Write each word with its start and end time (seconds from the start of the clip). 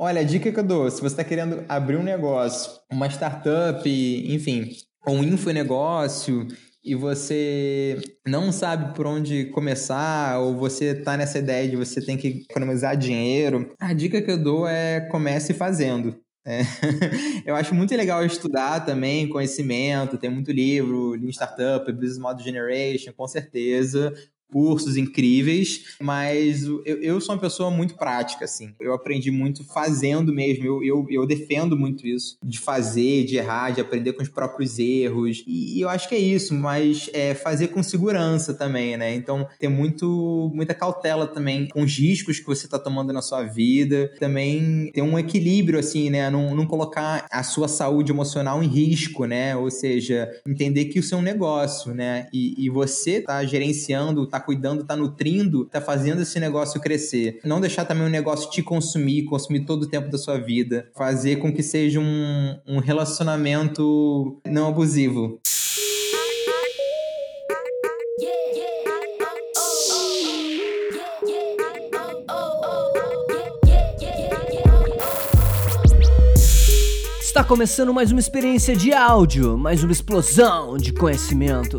Olha, 0.00 0.20
a 0.20 0.24
dica 0.24 0.52
que 0.52 0.60
eu 0.60 0.64
dou, 0.64 0.88
se 0.88 1.00
você 1.00 1.08
está 1.08 1.24
querendo 1.24 1.64
abrir 1.68 1.96
um 1.96 2.04
negócio, 2.04 2.70
uma 2.88 3.08
startup, 3.08 3.82
enfim, 3.84 4.70
um 5.04 5.24
infonegócio 5.24 6.46
e 6.84 6.94
você 6.94 8.00
não 8.24 8.52
sabe 8.52 8.94
por 8.94 9.08
onde 9.08 9.46
começar, 9.46 10.38
ou 10.38 10.54
você 10.54 10.94
tá 10.94 11.16
nessa 11.16 11.40
ideia 11.40 11.68
de 11.68 11.74
você 11.74 12.00
tem 12.00 12.16
que 12.16 12.46
economizar 12.48 12.96
dinheiro, 12.96 13.74
a 13.80 13.92
dica 13.92 14.22
que 14.22 14.30
eu 14.30 14.38
dou 14.40 14.68
é 14.68 15.00
comece 15.10 15.52
fazendo. 15.52 16.16
É. 16.46 16.60
Eu 17.44 17.56
acho 17.56 17.74
muito 17.74 17.94
legal 17.94 18.24
estudar 18.24 18.86
também 18.86 19.28
conhecimento, 19.28 20.16
tem 20.16 20.30
muito 20.30 20.52
livro, 20.52 21.10
Lean 21.10 21.28
Startup, 21.30 21.92
Business 21.92 22.18
Model 22.18 22.44
Generation, 22.44 23.12
com 23.12 23.26
certeza 23.26 24.14
cursos 24.50 24.96
incríveis, 24.96 25.96
mas 26.00 26.64
eu, 26.64 26.82
eu 26.84 27.20
sou 27.20 27.34
uma 27.34 27.40
pessoa 27.40 27.70
muito 27.70 27.94
prática, 27.96 28.44
assim. 28.44 28.74
Eu 28.80 28.92
aprendi 28.92 29.30
muito 29.30 29.64
fazendo 29.64 30.32
mesmo, 30.32 30.64
eu, 30.64 30.82
eu, 30.82 31.06
eu 31.10 31.26
defendo 31.26 31.76
muito 31.76 32.06
isso, 32.06 32.36
de 32.42 32.58
fazer, 32.58 33.24
de 33.24 33.36
errar, 33.36 33.70
de 33.70 33.80
aprender 33.80 34.12
com 34.12 34.22
os 34.22 34.28
próprios 34.28 34.78
erros, 34.78 35.44
e, 35.46 35.80
eu 35.80 35.88
acho 35.88 36.08
que 36.08 36.14
é 36.14 36.18
isso, 36.18 36.54
mas 36.54 37.08
é 37.12 37.34
fazer 37.34 37.68
com 37.68 37.82
segurança 37.82 38.54
também, 38.54 38.96
né? 38.96 39.14
Então, 39.14 39.46
ter 39.58 39.68
muito, 39.68 40.50
muita 40.54 40.74
cautela 40.74 41.26
também 41.26 41.68
com 41.68 41.82
os 41.82 41.96
riscos 41.96 42.40
que 42.40 42.46
você 42.46 42.66
está 42.66 42.78
tomando 42.78 43.12
na 43.12 43.22
sua 43.22 43.44
vida, 43.44 44.10
também 44.18 44.90
ter 44.92 45.02
um 45.02 45.18
equilíbrio, 45.18 45.78
assim, 45.78 46.10
né? 46.10 46.30
Não, 46.30 46.54
não 46.54 46.66
colocar 46.66 47.26
a 47.30 47.42
sua 47.42 47.68
saúde 47.68 48.12
emocional 48.12 48.62
em 48.62 48.66
risco, 48.66 49.24
né? 49.24 49.56
Ou 49.56 49.70
seja, 49.70 50.30
entender 50.46 50.86
que 50.86 50.98
isso 50.98 51.14
é 51.14 51.18
um 51.18 51.22
negócio, 51.22 51.94
né? 51.94 52.26
E, 52.32 52.54
e 52.64 52.68
você 52.68 53.20
tá 53.20 53.44
gerenciando, 53.44 54.26
tá 54.26 54.37
tá 54.38 54.44
cuidando, 54.44 54.84
tá 54.84 54.96
nutrindo, 54.96 55.64
tá 55.66 55.80
fazendo 55.80 56.22
esse 56.22 56.38
negócio 56.38 56.80
crescer. 56.80 57.40
Não 57.44 57.60
deixar 57.60 57.84
também 57.84 58.06
o 58.06 58.10
negócio 58.10 58.50
te 58.50 58.62
consumir, 58.62 59.24
consumir 59.24 59.64
todo 59.64 59.82
o 59.82 59.86
tempo 59.86 60.10
da 60.10 60.18
sua 60.18 60.38
vida. 60.38 60.88
Fazer 60.96 61.36
com 61.36 61.52
que 61.52 61.62
seja 61.62 62.00
um, 62.00 62.56
um 62.66 62.78
relacionamento 62.78 64.40
não 64.46 64.68
abusivo. 64.68 65.40
Está 77.20 77.44
começando 77.44 77.94
mais 77.94 78.10
uma 78.10 78.18
experiência 78.18 78.74
de 78.74 78.92
áudio, 78.92 79.56
mais 79.56 79.84
uma 79.84 79.92
explosão 79.92 80.76
de 80.76 80.92
conhecimento. 80.92 81.78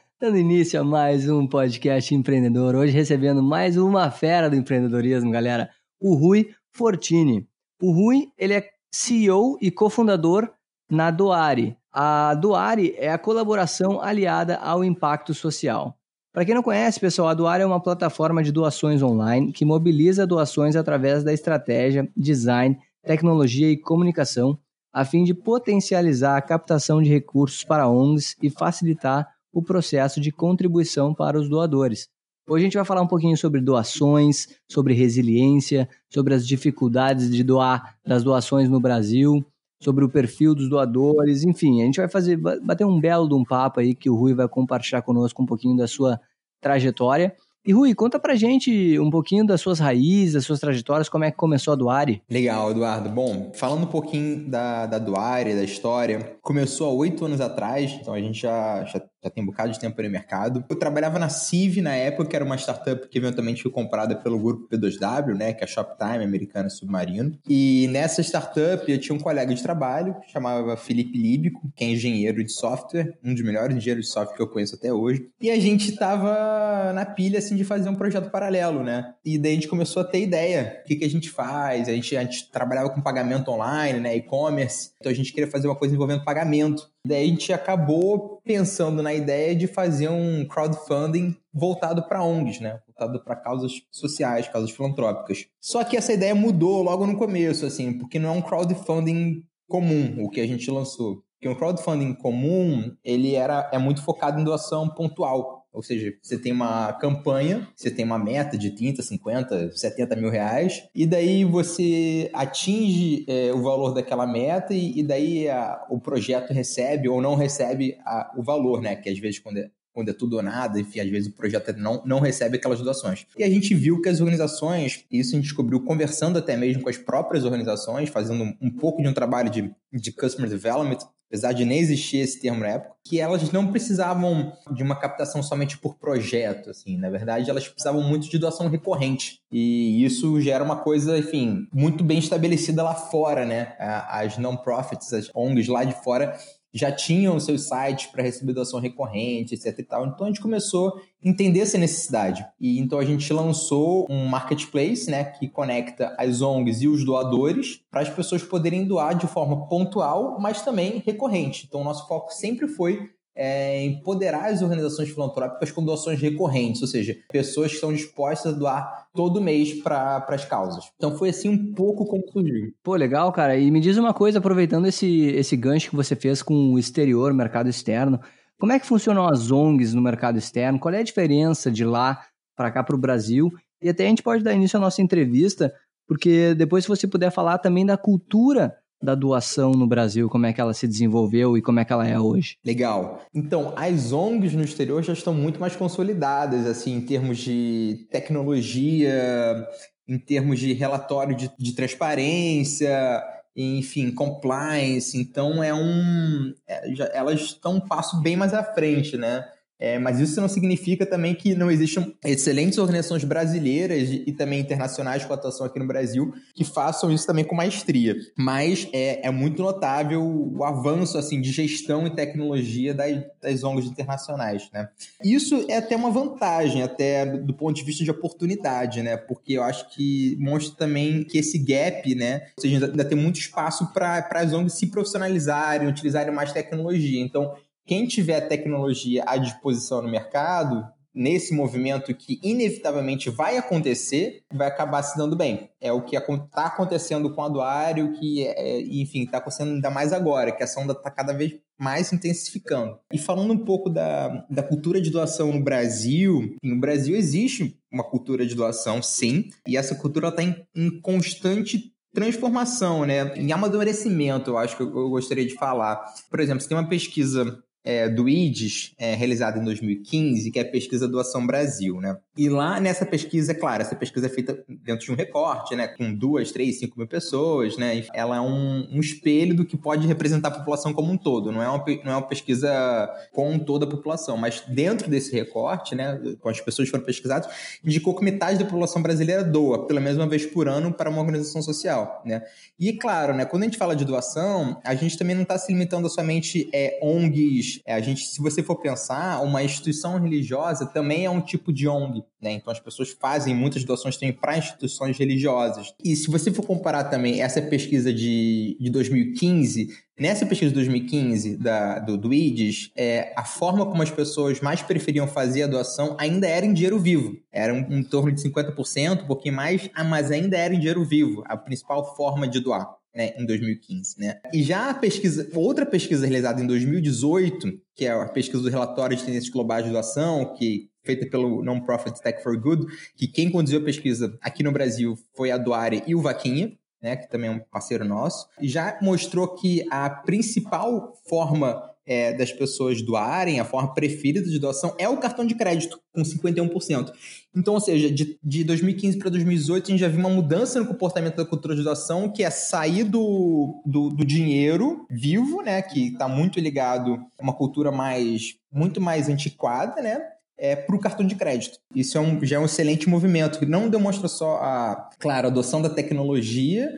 Dando 0.21 0.37
início 0.37 0.79
a 0.79 0.83
mais 0.83 1.27
um 1.27 1.47
podcast 1.47 2.13
empreendedor. 2.13 2.75
Hoje 2.75 2.93
recebendo 2.93 3.41
mais 3.41 3.75
uma 3.75 4.11
fera 4.11 4.51
do 4.51 4.55
empreendedorismo, 4.55 5.31
galera. 5.31 5.71
O 5.99 6.13
Rui 6.13 6.51
Fortini. 6.71 7.47
O 7.81 7.91
Rui, 7.91 8.27
ele 8.37 8.53
é 8.53 8.69
CEO 8.93 9.57
e 9.59 9.71
cofundador 9.71 10.47
na 10.87 11.09
Doari. 11.09 11.75
A 11.91 12.35
Doari 12.35 12.93
é 12.99 13.11
a 13.11 13.17
colaboração 13.17 13.99
aliada 13.99 14.57
ao 14.57 14.83
impacto 14.83 15.33
social. 15.33 15.97
Para 16.31 16.45
quem 16.45 16.53
não 16.53 16.61
conhece, 16.61 16.99
pessoal, 16.99 17.29
a 17.29 17.33
Doari 17.33 17.63
é 17.63 17.65
uma 17.65 17.81
plataforma 17.81 18.43
de 18.43 18.51
doações 18.51 19.01
online 19.01 19.51
que 19.51 19.65
mobiliza 19.65 20.27
doações 20.27 20.75
através 20.75 21.23
da 21.23 21.33
estratégia, 21.33 22.07
design, 22.15 22.77
tecnologia 23.03 23.71
e 23.71 23.75
comunicação, 23.75 24.55
a 24.93 25.03
fim 25.03 25.23
de 25.23 25.33
potencializar 25.33 26.37
a 26.37 26.41
captação 26.43 27.01
de 27.01 27.09
recursos 27.09 27.63
para 27.63 27.89
ONGs 27.89 28.35
e 28.39 28.51
facilitar 28.51 29.27
o 29.51 29.61
processo 29.61 30.19
de 30.19 30.31
contribuição 30.31 31.13
para 31.13 31.39
os 31.39 31.49
doadores. 31.49 32.07
Hoje 32.49 32.63
a 32.63 32.65
gente 32.65 32.77
vai 32.77 32.85
falar 32.85 33.01
um 33.01 33.07
pouquinho 33.07 33.37
sobre 33.37 33.61
doações, 33.61 34.47
sobre 34.69 34.93
resiliência, 34.93 35.87
sobre 36.09 36.33
as 36.33 36.45
dificuldades 36.45 37.29
de 37.29 37.43
doar 37.43 37.95
das 38.05 38.23
doações 38.23 38.67
no 38.67 38.79
Brasil, 38.79 39.45
sobre 39.81 40.05
o 40.05 40.09
perfil 40.09 40.53
dos 40.53 40.69
doadores, 40.69 41.43
enfim, 41.43 41.81
a 41.81 41.85
gente 41.85 41.99
vai 41.99 42.07
fazer 42.07 42.37
bater 42.37 42.85
um 42.85 42.99
belo 42.99 43.27
de 43.27 43.33
um 43.33 43.43
papo 43.43 43.79
aí 43.79 43.95
que 43.95 44.09
o 44.09 44.15
Rui 44.15 44.33
vai 44.33 44.47
compartilhar 44.47 45.01
conosco 45.01 45.41
um 45.41 45.45
pouquinho 45.45 45.75
da 45.75 45.87
sua 45.87 46.19
trajetória. 46.61 47.35
E 47.63 47.73
Rui, 47.73 47.93
conta 47.93 48.19
pra 48.19 48.35
gente 48.35 48.97
um 48.99 49.11
pouquinho 49.11 49.45
das 49.45 49.61
suas 49.61 49.79
raízes, 49.79 50.33
das 50.33 50.45
suas 50.45 50.59
trajetórias, 50.59 51.07
como 51.07 51.23
é 51.23 51.31
que 51.31 51.37
começou 51.37 51.73
a 51.73 51.75
Duari? 51.75 52.21
Legal, 52.29 52.71
Eduardo. 52.71 53.09
Bom, 53.09 53.51
falando 53.53 53.83
um 53.83 53.87
pouquinho 53.87 54.49
da, 54.49 54.87
da 54.87 54.97
Duari, 54.97 55.55
da 55.55 55.63
história, 55.63 56.37
começou 56.41 56.89
há 56.89 56.93
oito 56.93 57.23
anos 57.23 57.39
atrás, 57.39 57.91
então 57.91 58.15
a 58.15 58.19
gente 58.19 58.41
já, 58.41 58.83
já 58.85 58.99
já 59.23 59.29
tem 59.29 59.43
um 59.43 59.47
bocado 59.47 59.71
de 59.71 59.79
tempo 59.79 60.01
no 60.01 60.09
mercado. 60.09 60.63
Eu 60.69 60.75
trabalhava 60.75 61.19
na 61.19 61.29
CIV 61.29 61.81
na 61.81 61.95
época, 61.95 62.29
que 62.29 62.35
era 62.35 62.43
uma 62.43 62.55
startup 62.57 63.07
que 63.07 63.17
eventualmente 63.17 63.61
foi 63.61 63.71
comprada 63.71 64.15
pelo 64.15 64.39
grupo 64.39 64.67
P2W, 64.67 65.35
né, 65.35 65.53
que 65.53 65.63
é 65.63 65.65
a 65.65 65.67
Shoptime 65.67 66.23
americana 66.23 66.69
submarino. 66.69 67.37
E 67.47 67.87
nessa 67.91 68.21
startup 68.21 68.89
eu 68.91 68.97
tinha 68.97 69.15
um 69.15 69.19
colega 69.19 69.53
de 69.53 69.61
trabalho 69.61 70.15
que 70.21 70.31
chamava 70.31 70.75
Felipe 70.75 71.17
Líbico, 71.17 71.71
que 71.75 71.83
é 71.83 71.87
engenheiro 71.89 72.43
de 72.43 72.51
software, 72.51 73.17
um 73.23 73.33
dos 73.33 73.43
melhores 73.43 73.75
engenheiros 73.75 74.05
de 74.05 74.11
software 74.11 74.35
que 74.35 74.41
eu 74.41 74.47
conheço 74.47 74.75
até 74.75 74.91
hoje. 74.91 75.29
E 75.39 75.49
a 75.51 75.59
gente 75.59 75.95
tava 75.95 76.91
na 76.93 77.05
pilha 77.05 77.39
assim 77.39 77.55
de 77.55 77.63
fazer 77.63 77.89
um 77.89 77.95
projeto 77.95 78.29
paralelo, 78.29 78.83
né? 78.83 79.13
E 79.23 79.37
daí 79.37 79.51
a 79.51 79.55
gente 79.55 79.67
começou 79.67 80.01
a 80.01 80.05
ter 80.05 80.21
ideia, 80.21 80.81
o 80.83 80.87
que 80.87 80.95
que 80.95 81.05
a 81.05 81.09
gente 81.09 81.29
faz? 81.29 81.87
A 81.87 81.91
gente, 81.91 82.17
a 82.17 82.23
gente 82.23 82.49
trabalhava 82.51 82.89
com 82.89 83.01
pagamento 83.01 83.51
online, 83.51 83.99
né, 83.99 84.15
e-commerce. 84.15 84.91
Então 84.99 85.11
a 85.11 85.15
gente 85.15 85.31
queria 85.31 85.49
fazer 85.49 85.67
uma 85.67 85.75
coisa 85.75 85.93
envolvendo 85.93 86.23
pagamento. 86.23 86.90
Daí 87.05 87.23
a 87.23 87.27
gente 87.27 87.51
acabou 87.51 88.41
pensando 88.43 89.01
na 89.01 89.13
ideia 89.13 89.55
de 89.55 89.67
fazer 89.67 90.09
um 90.09 90.45
crowdfunding 90.45 91.35
voltado 91.53 92.03
para 92.03 92.23
ONGs, 92.23 92.59
né? 92.59 92.79
Voltado 92.87 93.23
para 93.23 93.35
causas 93.35 93.73
sociais, 93.89 94.47
causas 94.47 94.71
filantrópicas. 94.71 95.47
Só 95.59 95.83
que 95.83 95.97
essa 95.97 96.13
ideia 96.13 96.35
mudou 96.35 96.83
logo 96.83 97.07
no 97.07 97.17
começo, 97.17 97.65
assim, 97.65 97.97
porque 97.97 98.19
não 98.19 98.29
é 98.29 98.31
um 98.33 98.41
crowdfunding 98.41 99.43
comum 99.67 100.23
o 100.23 100.29
que 100.29 100.41
a 100.41 100.47
gente 100.47 100.69
lançou. 100.69 101.23
Porque 101.33 101.49
um 101.49 101.55
crowdfunding 101.55 102.13
comum, 102.13 102.95
ele 103.03 103.33
era, 103.33 103.67
é 103.73 103.79
muito 103.79 104.03
focado 104.03 104.39
em 104.39 104.43
doação 104.43 104.87
pontual. 104.87 105.60
Ou 105.73 105.81
seja, 105.81 106.13
você 106.21 106.37
tem 106.37 106.51
uma 106.51 106.91
campanha, 106.93 107.67
você 107.75 107.89
tem 107.89 108.03
uma 108.03 108.19
meta 108.19 108.57
de 108.57 108.71
30, 108.71 109.01
50, 109.01 109.71
70 109.71 110.15
mil 110.17 110.29
reais, 110.29 110.83
e 110.93 111.05
daí 111.05 111.45
você 111.45 112.29
atinge 112.33 113.25
é, 113.27 113.53
o 113.53 113.61
valor 113.61 113.93
daquela 113.93 114.27
meta 114.27 114.73
e, 114.73 114.99
e 114.99 115.03
daí 115.03 115.49
a, 115.49 115.85
o 115.89 115.99
projeto 115.99 116.51
recebe 116.51 117.07
ou 117.07 117.21
não 117.21 117.35
recebe 117.35 117.97
a, 118.05 118.33
o 118.37 118.43
valor, 118.43 118.81
né? 118.81 118.95
Que 118.95 119.09
às 119.09 119.17
vezes 119.17 119.39
quando 119.39 119.57
é, 119.57 119.69
quando 119.93 120.09
é 120.09 120.13
tudo 120.13 120.37
ou 120.37 120.41
nada, 120.41 120.79
enfim, 120.79 120.99
às 120.99 121.09
vezes 121.09 121.29
o 121.29 121.35
projeto 121.35 121.73
não, 121.73 122.01
não 122.05 122.19
recebe 122.19 122.57
aquelas 122.57 122.81
doações. 122.81 123.25
E 123.37 123.43
a 123.43 123.49
gente 123.49 123.73
viu 123.73 124.01
que 124.01 124.09
as 124.09 124.19
organizações, 124.19 125.05
isso 125.11 125.31
a 125.31 125.35
gente 125.35 125.45
descobriu 125.45 125.81
conversando 125.81 126.37
até 126.37 126.55
mesmo 126.55 126.83
com 126.83 126.89
as 126.89 126.97
próprias 126.97 127.43
organizações, 127.43 128.09
fazendo 128.09 128.43
um, 128.43 128.57
um 128.61 128.71
pouco 128.71 129.01
de 129.01 129.07
um 129.07 129.13
trabalho 129.13 129.49
de, 129.49 129.71
de 129.91 130.11
customer 130.11 130.49
development, 130.49 130.99
apesar 131.31 131.53
de 131.53 131.63
nem 131.63 131.79
existir 131.79 132.17
esse 132.17 132.41
termo 132.41 132.59
na 132.59 132.67
época, 132.67 132.93
que 133.05 133.17
elas 133.17 133.49
não 133.53 133.71
precisavam 133.71 134.51
de 134.73 134.83
uma 134.83 134.99
captação 134.99 135.41
somente 135.41 135.77
por 135.77 135.95
projeto, 135.95 136.69
assim, 136.69 136.97
na 136.97 137.09
verdade 137.09 137.49
elas 137.49 137.67
precisavam 137.69 138.03
muito 138.03 138.29
de 138.29 138.37
doação 138.37 138.67
recorrente. 138.67 139.39
E 139.49 140.03
isso 140.03 140.41
gera 140.41 140.61
uma 140.61 140.75
coisa, 140.75 141.17
enfim, 141.17 141.67
muito 141.73 142.03
bem 142.03 142.19
estabelecida 142.19 142.83
lá 142.83 142.93
fora, 142.93 143.45
né? 143.45 143.73
As 143.79 144.37
non-profits, 144.37 145.13
as 145.13 145.29
ONGs 145.33 145.69
lá 145.69 145.85
de 145.85 145.93
fora 146.03 146.37
já 146.73 146.91
tinham 146.91 147.39
seus 147.39 147.67
sites 147.67 148.07
para 148.07 148.23
receber 148.23 148.53
doação 148.53 148.79
recorrente, 148.79 149.55
etc 149.55 149.77
e 149.77 149.83
tal. 149.83 150.05
Então 150.07 150.25
a 150.25 150.29
gente 150.29 150.41
começou 150.41 150.89
a 150.89 151.27
entender 151.27 151.59
essa 151.59 151.77
necessidade. 151.77 152.45
E 152.59 152.79
então 152.79 152.99
a 152.99 153.05
gente 153.05 153.31
lançou 153.33 154.07
um 154.09 154.25
marketplace, 154.25 155.09
né, 155.09 155.23
que 155.25 155.47
conecta 155.47 156.15
as 156.17 156.41
ONGs 156.41 156.81
e 156.81 156.87
os 156.87 157.03
doadores 157.03 157.81
para 157.89 158.01
as 158.01 158.09
pessoas 158.09 158.43
poderem 158.43 158.85
doar 158.85 159.15
de 159.15 159.27
forma 159.27 159.67
pontual, 159.67 160.39
mas 160.39 160.61
também 160.61 161.01
recorrente. 161.05 161.65
Então 161.67 161.81
o 161.81 161.83
nosso 161.83 162.07
foco 162.07 162.33
sempre 162.33 162.67
foi 162.67 163.09
é 163.35 163.85
empoderar 163.85 164.49
as 164.49 164.61
organizações 164.61 165.09
filantrópicas 165.09 165.71
com 165.71 165.83
doações 165.83 166.19
recorrentes, 166.19 166.81
ou 166.81 166.87
seja, 166.87 167.15
pessoas 167.31 167.69
que 167.69 167.75
estão 167.75 167.93
dispostas 167.93 168.53
a 168.53 168.57
doar 168.57 169.07
todo 169.13 169.41
mês 169.41 169.81
para 169.81 170.25
as 170.29 170.45
causas. 170.45 170.85
Então 170.95 171.17
foi 171.17 171.29
assim 171.29 171.49
um 171.49 171.73
pouco 171.73 172.05
como 172.05 172.23
surgiu. 172.31 172.73
Pô, 172.83 172.95
legal, 172.95 173.31
cara. 173.31 173.57
E 173.57 173.71
me 173.71 173.79
diz 173.79 173.97
uma 173.97 174.13
coisa, 174.13 174.39
aproveitando 174.39 174.87
esse, 174.87 175.27
esse 175.27 175.55
gancho 175.55 175.89
que 175.89 175.95
você 175.95 176.15
fez 176.15 176.41
com 176.41 176.73
o 176.73 176.79
exterior, 176.79 177.33
mercado 177.33 177.69
externo, 177.69 178.19
como 178.59 178.73
é 178.73 178.79
que 178.79 178.85
funcionam 178.85 179.27
as 179.27 179.49
ONGs 179.49 179.93
no 179.93 180.01
mercado 180.01 180.37
externo? 180.37 180.79
Qual 180.79 180.93
é 180.93 180.99
a 180.99 181.03
diferença 181.03 181.71
de 181.71 181.83
lá 181.83 182.23
para 182.55 182.69
cá 182.69 182.83
para 182.83 182.95
o 182.95 182.99
Brasil? 182.99 183.51
E 183.81 183.89
até 183.89 184.05
a 184.05 184.09
gente 184.09 184.21
pode 184.21 184.43
dar 184.43 184.53
início 184.53 184.77
à 184.77 184.79
nossa 184.79 185.01
entrevista, 185.01 185.73
porque 186.07 186.53
depois 186.53 186.83
se 186.83 186.87
você 186.87 187.07
puder 187.07 187.31
falar 187.31 187.57
também 187.57 187.85
da 187.85 187.97
cultura 187.97 188.75
da 189.01 189.15
doação 189.15 189.71
no 189.71 189.87
Brasil, 189.87 190.29
como 190.29 190.45
é 190.45 190.53
que 190.53 190.61
ela 190.61 190.73
se 190.73 190.87
desenvolveu 190.87 191.57
e 191.57 191.61
como 191.61 191.79
é 191.79 191.85
que 191.85 191.91
ela 191.91 192.07
é 192.07 192.19
hoje? 192.19 192.57
Legal. 192.63 193.21
Então, 193.33 193.73
as 193.75 194.11
ONGs 194.11 194.53
no 194.53 194.63
exterior 194.63 195.01
já 195.03 195.13
estão 195.13 195.33
muito 195.33 195.59
mais 195.59 195.75
consolidadas, 195.75 196.65
assim, 196.65 196.95
em 196.95 197.01
termos 197.01 197.39
de 197.39 198.07
tecnologia, 198.11 199.67
em 200.07 200.17
termos 200.17 200.59
de 200.59 200.73
relatório 200.73 201.35
de, 201.35 201.51
de 201.57 201.73
transparência, 201.73 203.23
enfim, 203.55 204.11
compliance. 204.11 205.17
Então, 205.17 205.63
é 205.63 205.73
um. 205.73 206.53
É, 206.67 206.93
já, 206.93 207.05
elas 207.13 207.41
estão 207.41 207.75
um 207.75 207.81
passo 207.81 208.21
bem 208.21 208.35
mais 208.35 208.53
à 208.53 208.63
frente, 208.63 209.17
né? 209.17 209.45
É, 209.81 209.97
mas 209.97 210.19
isso 210.19 210.39
não 210.39 210.47
significa 210.47 211.07
também 211.07 211.33
que 211.33 211.55
não 211.55 211.71
existam 211.71 212.13
excelentes 212.23 212.77
organizações 212.77 213.23
brasileiras 213.23 214.09
e 214.11 214.31
também 214.31 214.59
internacionais 214.59 215.25
com 215.25 215.33
atuação 215.33 215.65
aqui 215.65 215.79
no 215.79 215.87
Brasil 215.87 216.31
que 216.53 216.63
façam 216.63 217.11
isso 217.11 217.25
também 217.25 217.43
com 217.43 217.55
maestria. 217.55 218.15
Mas 218.37 218.87
é, 218.93 219.27
é 219.27 219.31
muito 219.31 219.63
notável 219.63 220.23
o 220.23 220.63
avanço 220.63 221.17
assim 221.17 221.41
de 221.41 221.51
gestão 221.51 222.05
e 222.05 222.15
tecnologia 222.15 222.93
das, 222.93 223.23
das 223.41 223.63
ONGs 223.63 223.89
internacionais, 223.89 224.69
né? 224.71 224.87
Isso 225.23 225.65
é 225.67 225.77
até 225.77 225.95
uma 225.95 226.11
vantagem, 226.11 226.83
até 226.83 227.25
do 227.25 227.53
ponto 227.53 227.75
de 227.75 227.83
vista 227.83 228.03
de 228.03 228.11
oportunidade, 228.11 229.01
né? 229.01 229.17
Porque 229.17 229.53
eu 229.53 229.63
acho 229.63 229.89
que 229.89 230.37
mostra 230.39 230.77
também 230.77 231.23
que 231.23 231.39
esse 231.39 231.57
gap, 231.57 232.13
né? 232.13 232.43
Ou 232.55 232.61
seja, 232.61 232.85
ainda, 232.85 233.03
tem 233.03 233.17
muito 233.17 233.39
espaço 233.39 233.91
para 233.91 234.29
as 234.31 234.53
ONGs 234.53 234.77
se 234.77 234.87
profissionalizarem, 234.87 235.87
utilizarem 235.87 236.31
mais 236.31 236.53
tecnologia. 236.53 237.19
Então, 237.19 237.55
quem 237.85 238.07
tiver 238.07 238.41
tecnologia 238.41 239.23
à 239.27 239.37
disposição 239.37 240.01
no 240.01 240.09
mercado, 240.09 240.83
nesse 241.13 241.53
movimento 241.53 242.13
que 242.13 242.39
inevitavelmente 242.41 243.29
vai 243.29 243.57
acontecer, 243.57 244.43
vai 244.51 244.67
acabar 244.67 245.03
se 245.03 245.17
dando 245.17 245.35
bem. 245.35 245.69
É 245.79 245.91
o 245.91 246.03
que 246.03 246.15
está 246.15 246.65
acontecendo 246.65 247.33
com 247.33 247.41
o 247.41 247.45
Aduário, 247.45 248.13
que, 248.13 248.45
é, 248.47 248.81
enfim, 248.81 249.23
está 249.23 249.37
acontecendo 249.37 249.73
ainda 249.73 249.89
mais 249.89 250.13
agora, 250.13 250.51
que 250.51 250.63
a 250.63 250.67
sonda 250.67 250.93
está 250.93 251.11
cada 251.11 251.33
vez 251.33 251.53
mais 251.77 252.13
intensificando. 252.13 252.97
E 253.11 253.17
falando 253.17 253.51
um 253.51 253.65
pouco 253.65 253.89
da, 253.89 254.45
da 254.49 254.63
cultura 254.63 255.01
de 255.01 255.09
doação 255.09 255.51
no 255.51 255.63
Brasil, 255.63 256.55
no 256.63 256.79
Brasil 256.79 257.15
existe 257.15 257.77
uma 257.91 258.03
cultura 258.03 258.45
de 258.45 258.55
doação, 258.55 259.01
sim, 259.01 259.49
e 259.67 259.75
essa 259.75 259.95
cultura 259.95 260.29
está 260.29 260.43
em, 260.43 260.55
em 260.75 261.01
constante 261.01 261.91
transformação, 262.13 263.05
né? 263.05 263.33
Em 263.35 263.51
amadurecimento, 263.51 264.51
eu 264.51 264.57
acho 264.57 264.75
que 264.75 264.83
eu 264.83 265.09
gostaria 265.09 265.45
de 265.45 265.55
falar. 265.55 266.03
Por 266.29 266.39
exemplo, 266.39 266.61
você 266.61 266.67
tem 266.67 266.77
uma 266.77 266.89
pesquisa 266.89 267.63
é, 267.83 268.07
do 268.07 268.29
IDES, 268.29 268.93
é, 268.97 269.15
realizada 269.15 269.59
em 269.59 269.63
2015, 269.63 270.51
que 270.51 270.59
é 270.59 270.61
a 270.61 270.65
pesquisa 270.65 271.07
Doação 271.07 271.45
Brasil, 271.45 271.99
né? 271.99 272.17
E 272.37 272.47
lá 272.47 272.79
nessa 272.79 273.05
pesquisa, 273.05 273.51
é 273.51 273.55
claro, 273.55 273.81
essa 273.81 273.95
pesquisa 273.95 274.27
é 274.27 274.29
feita 274.29 274.63
dentro 274.67 275.05
de 275.05 275.11
um 275.11 275.15
recorte, 275.15 275.75
né? 275.75 275.87
Com 275.87 276.13
duas, 276.13 276.51
três, 276.51 276.79
cinco 276.79 276.97
mil 276.97 277.07
pessoas, 277.07 277.77
né? 277.77 278.05
Ela 278.13 278.37
é 278.37 278.41
um, 278.41 278.87
um 278.91 278.99
espelho 278.99 279.55
do 279.55 279.65
que 279.65 279.75
pode 279.75 280.07
representar 280.07 280.49
a 280.49 280.51
população 280.51 280.93
como 280.93 281.11
um 281.11 281.17
todo. 281.17 281.51
Não 281.51 281.61
é 281.61 281.67
uma, 281.67 281.83
não 282.03 282.11
é 282.11 282.15
uma 282.15 282.27
pesquisa 282.27 283.09
com 283.31 283.57
toda 283.57 283.85
a 283.85 283.89
população, 283.89 284.37
mas 284.37 284.63
dentro 284.67 285.09
desse 285.09 285.31
recorte, 285.33 285.95
né? 285.95 286.19
Com 286.39 286.49
as 286.49 286.61
pessoas 286.61 286.87
que 286.87 286.91
foram 286.91 287.03
pesquisadas, 287.05 287.51
indicou 287.83 288.15
que 288.15 288.23
metade 288.23 288.59
da 288.59 288.65
população 288.65 289.01
brasileira 289.01 289.43
doa, 289.43 289.87
pelo 289.87 290.01
menos 290.01 290.17
uma 290.17 290.27
vez 290.27 290.45
por 290.45 290.67
ano, 290.67 290.93
para 290.93 291.09
uma 291.09 291.19
organização 291.19 291.61
social, 291.61 292.21
né? 292.25 292.43
E 292.79 292.93
claro, 292.93 293.33
né? 293.33 293.45
Quando 293.45 293.63
a 293.63 293.65
gente 293.65 293.77
fala 293.77 293.95
de 293.95 294.05
doação, 294.05 294.79
a 294.83 294.93
gente 294.93 295.17
também 295.17 295.35
não 295.35 295.43
está 295.43 295.57
se 295.57 295.71
limitando 295.71 296.05
a 296.05 296.09
somente 296.09 296.69
é, 296.73 296.99
ONGs 297.01 297.70
é, 297.85 297.93
a 297.93 298.01
gente, 298.01 298.21
se 298.21 298.41
você 298.41 298.63
for 298.63 298.75
pensar, 298.77 299.41
uma 299.41 299.63
instituição 299.63 300.19
religiosa 300.19 300.85
também 300.85 301.25
é 301.25 301.29
um 301.29 301.41
tipo 301.41 301.71
de 301.71 301.87
ONG, 301.87 302.23
né? 302.41 302.51
Então 302.51 302.71
as 302.71 302.79
pessoas 302.79 303.11
fazem 303.11 303.55
muitas 303.55 303.83
doações 303.83 304.17
também 304.17 304.33
para 304.33 304.57
instituições 304.57 305.17
religiosas. 305.17 305.93
E 306.03 306.15
se 306.15 306.29
você 306.29 306.51
for 306.51 306.65
comparar 306.65 307.05
também 307.05 307.41
essa 307.41 307.61
pesquisa 307.61 308.13
de, 308.13 308.77
de 308.79 308.89
2015, 308.89 309.89
nessa 310.19 310.45
pesquisa 310.45 310.69
de 310.69 310.75
2015 310.75 311.57
da, 311.57 311.99
do, 311.99 312.17
do 312.17 312.33
IDES, 312.33 312.91
é, 312.95 313.33
a 313.35 313.43
forma 313.43 313.85
como 313.85 314.01
as 314.01 314.11
pessoas 314.11 314.59
mais 314.59 314.81
preferiam 314.81 315.27
fazer 315.27 315.63
a 315.63 315.67
doação 315.67 316.15
ainda 316.19 316.47
era 316.47 316.65
em 316.65 316.73
dinheiro 316.73 316.99
vivo. 316.99 317.37
Era 317.51 317.73
um, 317.73 317.99
em 317.99 318.03
torno 318.03 318.31
de 318.31 318.41
50%, 318.41 319.23
um 319.23 319.27
pouquinho 319.27 319.55
mais, 319.55 319.89
ah, 319.93 320.03
mas 320.03 320.31
ainda 320.31 320.57
era 320.57 320.73
em 320.73 320.79
dinheiro 320.79 321.03
vivo, 321.03 321.43
a 321.45 321.55
principal 321.55 322.15
forma 322.15 322.47
de 322.47 322.59
doar 322.59 323.00
né, 323.13 323.33
em 323.37 323.45
2015, 323.45 324.19
né? 324.19 324.39
E 324.53 324.63
já 324.63 324.89
a 324.89 324.93
pesquisa, 324.93 325.49
outra 325.53 325.85
pesquisa 325.85 326.25
realizada 326.25 326.61
em 326.61 326.67
2018, 326.67 327.71
que 327.95 328.05
é 328.05 328.11
a 328.11 328.27
pesquisa 328.27 328.63
do 328.63 328.69
relatório 328.69 329.15
de 329.15 329.23
tendências 329.23 329.51
globais 329.51 329.85
de 329.85 329.91
doação, 329.91 330.53
que 330.55 330.89
feita 331.03 331.25
pelo 331.27 331.63
Non-Profit 331.63 332.21
Tech 332.21 332.41
for 332.41 332.57
Good, 332.59 332.85
que 333.17 333.27
quem 333.27 333.51
conduziu 333.51 333.79
a 333.79 333.83
pesquisa 333.83 334.37
aqui 334.41 334.63
no 334.63 334.71
Brasil 334.71 335.17
foi 335.35 335.51
a 335.51 335.57
Duare 335.57 336.03
e 336.07 336.15
o 336.15 336.21
Vaquinha, 336.21 336.77
né, 337.01 337.15
que 337.15 337.29
também 337.29 337.49
é 337.49 337.53
um 337.53 337.59
parceiro 337.59 338.05
nosso, 338.05 338.47
e 338.61 338.69
já 338.69 338.97
mostrou 339.01 339.55
que 339.55 339.83
a 339.89 340.09
principal 340.09 341.15
forma 341.27 341.90
é, 342.11 342.33
das 342.33 342.51
pessoas 342.51 343.01
doarem, 343.01 343.61
a 343.61 343.63
forma 343.63 343.93
preferida 343.93 344.45
de 344.45 344.59
doação 344.59 344.93
é 344.97 345.07
o 345.07 345.15
cartão 345.15 345.45
de 345.45 345.55
crédito, 345.55 345.97
com 346.13 346.21
51%. 346.21 347.09
Então, 347.55 347.75
ou 347.75 347.79
seja, 347.79 348.11
de, 348.11 348.37
de 348.43 348.63
2015 348.65 349.17
para 349.17 349.29
2018, 349.29 349.85
a 349.85 349.91
gente 349.91 349.99
já 350.01 350.09
viu 350.09 350.19
uma 350.19 350.29
mudança 350.29 350.77
no 350.77 350.87
comportamento 350.87 351.37
da 351.37 351.45
cultura 351.45 351.73
de 351.73 351.83
doação, 351.83 352.29
que 352.29 352.43
é 352.43 352.49
sair 352.49 353.05
do, 353.05 353.81
do, 353.85 354.09
do 354.09 354.25
dinheiro 354.25 355.05
vivo, 355.09 355.61
né, 355.61 355.81
que 355.81 356.07
está 356.07 356.27
muito 356.27 356.59
ligado 356.59 357.13
a 357.39 357.43
uma 357.43 357.53
cultura 357.53 357.93
mais 357.93 358.55
muito 358.69 358.99
mais 358.99 359.29
antiquada, 359.29 360.01
né, 360.01 360.21
é, 360.57 360.75
para 360.75 360.95
o 360.95 360.99
cartão 360.99 361.25
de 361.25 361.35
crédito. 361.35 361.79
Isso 361.95 362.17
é 362.17 362.21
um, 362.21 362.43
já 362.43 362.57
é 362.57 362.59
um 362.59 362.65
excelente 362.65 363.07
movimento, 363.07 363.57
que 363.57 363.65
não 363.65 363.89
demonstra 363.89 364.27
só 364.27 364.57
a, 364.57 365.09
claro, 365.17 365.47
a 365.47 365.49
adoção 365.49 365.81
da 365.81 365.89
tecnologia, 365.89 366.89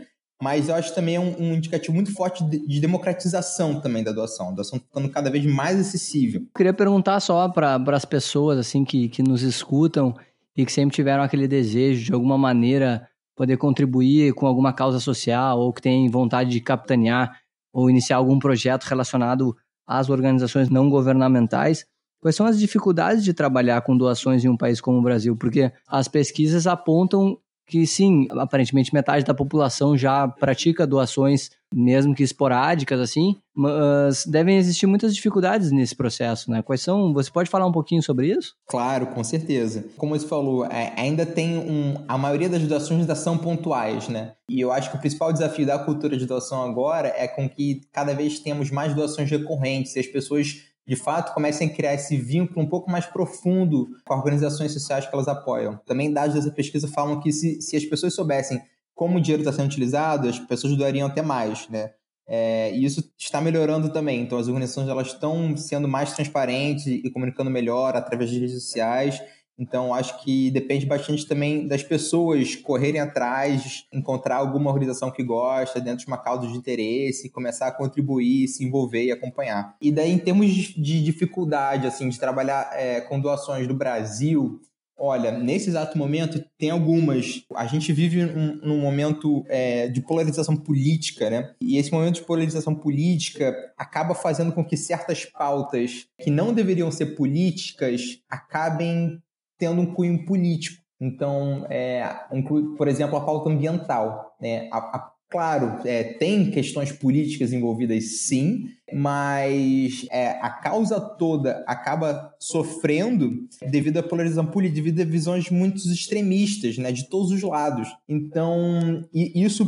mas 0.44 0.68
eu 0.68 0.76
acho 0.76 0.94
também 0.94 1.16
é 1.16 1.20
um, 1.22 1.34
um 1.40 1.54
indicativo 1.54 1.96
muito 1.96 2.14
forte 2.14 2.44
de, 2.44 2.68
de, 2.68 2.82
democratização 2.82 3.80
também 3.80 4.04
da 4.04 4.12
doação. 4.12 4.50
A 4.50 4.52
doação 4.52 4.78
ficando 4.78 5.08
cada 5.08 5.32
vez 5.32 5.46
mais 5.46 5.80
acessível. 5.80 6.42
Eu 6.42 6.48
queria 6.54 6.74
perguntar 6.74 7.22
só 7.22 7.48
para 7.48 7.82
as 7.88 8.04
pessoas 8.04 8.58
assim 8.58 8.84
que, 8.84 9.08
que 9.08 9.24
nos 9.24 9.42
escutam 9.42 10.14
e 10.54 10.66
que 10.66 10.72
sempre 10.72 10.94
tiveram 10.94 11.24
aquele 11.24 11.48
desejo 11.48 12.04
de 12.04 12.14
alguma 12.14 12.38
maneira 12.38 13.08
poder 13.38 13.56
contribuir 13.56 14.34
com 14.34 14.46
alguma 14.46 14.74
causa 14.74 15.00
social 15.00 15.58
ou 15.60 15.72
que 15.72 15.82
tem 15.82 16.10
vontade 16.10 16.50
de 16.50 16.60
capitanear 16.60 17.40
ou 17.72 17.90
iniciar 17.90 18.18
algum 18.18 18.38
projeto 18.38 18.84
relacionado 18.84 19.56
às 19.88 20.10
organizações 20.10 20.70
não 20.70 20.90
governamentais. 20.90 21.86
Quais 22.20 22.36
são 22.36 22.46
as 22.46 22.60
dificuldades 22.60 23.24
de 23.24 23.34
trabalhar 23.34 23.82
com 23.82 23.96
doações 23.96 24.44
em 24.44 24.50
um 24.50 24.58
país 24.58 24.82
como 24.82 24.98
o 24.98 25.02
Brasil? 25.02 25.38
Porque 25.38 25.72
as 25.88 26.10
pesquisas 26.10 26.68
apontam 26.68 27.38
que 27.66 27.86
sim, 27.88 28.28
aparentemente 28.32 28.94
metade 28.94 29.26
da 29.26 29.34
população 29.34 29.98
já 29.98 30.28
pratica 30.28 30.86
doações, 30.86 31.50
mesmo 31.74 32.14
que 32.14 32.24
esporádicas 32.24 33.00
assim, 33.00 33.36
mas 33.56 34.26
devem 34.26 34.58
existir 34.58 34.86
muitas 34.86 35.16
dificuldades 35.16 35.72
nesse 35.72 35.96
processo, 35.96 36.52
né? 36.52 36.62
Quais 36.62 36.82
são? 36.82 37.14
Você 37.14 37.32
pode 37.32 37.50
falar 37.50 37.66
um 37.66 37.72
pouquinho 37.72 38.02
sobre 38.04 38.28
isso? 38.28 38.56
Claro, 38.68 39.08
com 39.08 39.24
certeza. 39.24 39.86
Como 39.98 40.18
você 40.18 40.28
falou, 40.28 40.66
é, 40.66 40.94
ainda 40.98 41.26
tem 41.26 41.58
um, 41.58 42.04
a 42.08 42.18
maioria 42.18 42.50
das 42.50 42.62
doações 42.64 43.02
ainda 43.02 43.16
são 43.16 43.38
pontuais, 43.38 44.08
né? 44.08 44.34
E 44.50 44.60
eu 44.60 44.72
acho 44.72 44.92
que 44.92 44.98
o 44.98 45.00
principal 45.00 45.32
desafio 45.32 45.66
da 45.66 45.80
cultura 45.80 46.18
de 46.18 46.26
doação 46.26 46.62
agora 46.64 47.14
é 47.16 47.28
com 47.28 47.50
que 47.50 47.82
cada 47.92 48.14
vez 48.14 48.40
temos 48.40 48.70
mais 48.70 48.94
doações 48.94 49.30
recorrentes 49.30 49.96
e 49.96 50.00
as 50.00 50.08
pessoas 50.08 50.73
de 50.86 50.96
fato, 50.96 51.34
comecem 51.34 51.70
a 51.70 51.74
criar 51.74 51.94
esse 51.94 52.18
vínculo 52.18 52.62
um 52.62 52.70
pouco 52.70 52.92
mais 52.92 53.06
profundo 53.06 53.88
com 54.06 54.14
as 54.14 54.20
organizações 54.20 54.74
sociais 54.74 55.06
que 55.06 55.16
elas 55.16 55.28
apoiam. 55.28 55.80
Também 55.86 56.12
dados 56.12 56.36
dessa 56.36 56.52
pesquisa 56.52 56.88
falam 56.88 57.20
que 57.22 57.32
se, 57.32 57.62
se 57.62 57.78
as 57.78 57.86
pessoas 57.86 58.14
soubessem 58.14 58.62
como 58.94 59.18
o 59.18 59.22
dinheiro 59.22 59.42
está 59.42 59.54
sendo 59.54 59.68
utilizado, 59.68 60.28
as 60.28 60.40
pessoas 60.40 60.76
doariam 60.76 61.08
até 61.08 61.22
mais, 61.22 61.68
né? 61.70 61.92
É, 62.28 62.72
e 62.74 62.86
isso 62.86 63.12
está 63.18 63.42
melhorando 63.42 63.90
também. 63.92 64.22
Então, 64.22 64.38
as 64.38 64.48
organizações 64.48 64.88
elas 64.88 65.08
estão 65.08 65.56
sendo 65.58 65.88
mais 65.88 66.14
transparentes 66.14 66.86
e 66.88 67.10
comunicando 67.12 67.50
melhor 67.50 67.96
através 67.96 68.30
de 68.30 68.40
redes 68.40 68.64
sociais 68.64 69.22
então, 69.58 69.94
acho 69.94 70.24
que 70.24 70.50
depende 70.50 70.86
bastante 70.86 71.28
também 71.28 71.68
das 71.68 71.84
pessoas 71.84 72.56
correrem 72.56 73.00
atrás, 73.00 73.86
encontrar 73.94 74.38
alguma 74.38 74.72
organização 74.72 75.12
que 75.12 75.24
gosta 75.24 75.80
dentro 75.80 76.00
de 76.00 76.08
uma 76.08 76.18
causa 76.18 76.48
de 76.48 76.58
interesse, 76.58 77.30
começar 77.30 77.68
a 77.68 77.72
contribuir, 77.72 78.48
se 78.48 78.64
envolver 78.64 79.04
e 79.06 79.12
acompanhar. 79.12 79.76
E 79.80 79.92
daí, 79.92 80.12
em 80.12 80.18
termos 80.18 80.48
de 80.52 81.04
dificuldade, 81.04 81.86
assim, 81.86 82.10
de 82.10 82.20
trabalhar 82.20 82.72
é, 82.74 83.02
com 83.02 83.20
doações 83.20 83.68
do 83.68 83.76
Brasil, 83.76 84.60
Olha, 84.96 85.32
nesse 85.32 85.70
exato 85.70 85.98
momento 85.98 86.44
tem 86.58 86.70
algumas. 86.70 87.44
A 87.56 87.66
gente 87.66 87.92
vive 87.92 88.24
um, 88.24 88.56
num 88.58 88.80
momento 88.80 89.44
é, 89.48 89.88
de 89.88 90.02
polarização 90.02 90.56
política, 90.56 91.30
né? 91.32 91.54
E 91.60 91.78
esse 91.78 91.92
momento 91.92 92.16
de 92.16 92.22
polarização 92.22 92.76
política 92.76 93.56
acaba 93.76 94.14
fazendo 94.14 94.52
com 94.52 94.64
que 94.64 94.78
certas 94.78 95.26
pautas 95.26 96.06
que 96.22 96.30
não 96.30 96.54
deveriam 96.54 96.92
ser 96.92 97.08
políticas 97.16 98.20
acabem 98.30 99.22
tendo 99.64 99.82
um 99.82 99.94
cunho 99.94 100.26
político. 100.26 100.84
Então, 101.00 101.66
é, 101.70 102.04
inclui, 102.34 102.76
por 102.76 102.88
exemplo, 102.88 103.18
a 103.18 103.22
pauta 103.22 103.50
ambiental. 103.50 104.36
Né? 104.42 104.68
A, 104.72 104.78
a 104.78 105.14
Claro, 105.30 105.80
é, 105.84 106.04
tem 106.04 106.52
questões 106.52 106.92
políticas 106.92 107.52
envolvidas 107.52 108.20
sim, 108.20 108.68
mas 108.94 110.06
é, 110.12 110.30
a 110.40 110.48
causa 110.52 111.02
toda 111.02 111.64
acaba 111.66 112.32
sofrendo 112.40 113.48
devido 113.68 113.98
à 113.98 114.04
polarização 114.04 114.46
política, 114.46 114.76
devido 114.76 115.02
a 115.02 115.12
visões 115.12 115.50
muito 115.50 115.78
extremistas, 115.78 116.78
né, 116.78 116.92
de 116.92 117.10
todos 117.10 117.32
os 117.32 117.42
lados. 117.42 117.88
Então, 118.08 119.04
isso 119.12 119.68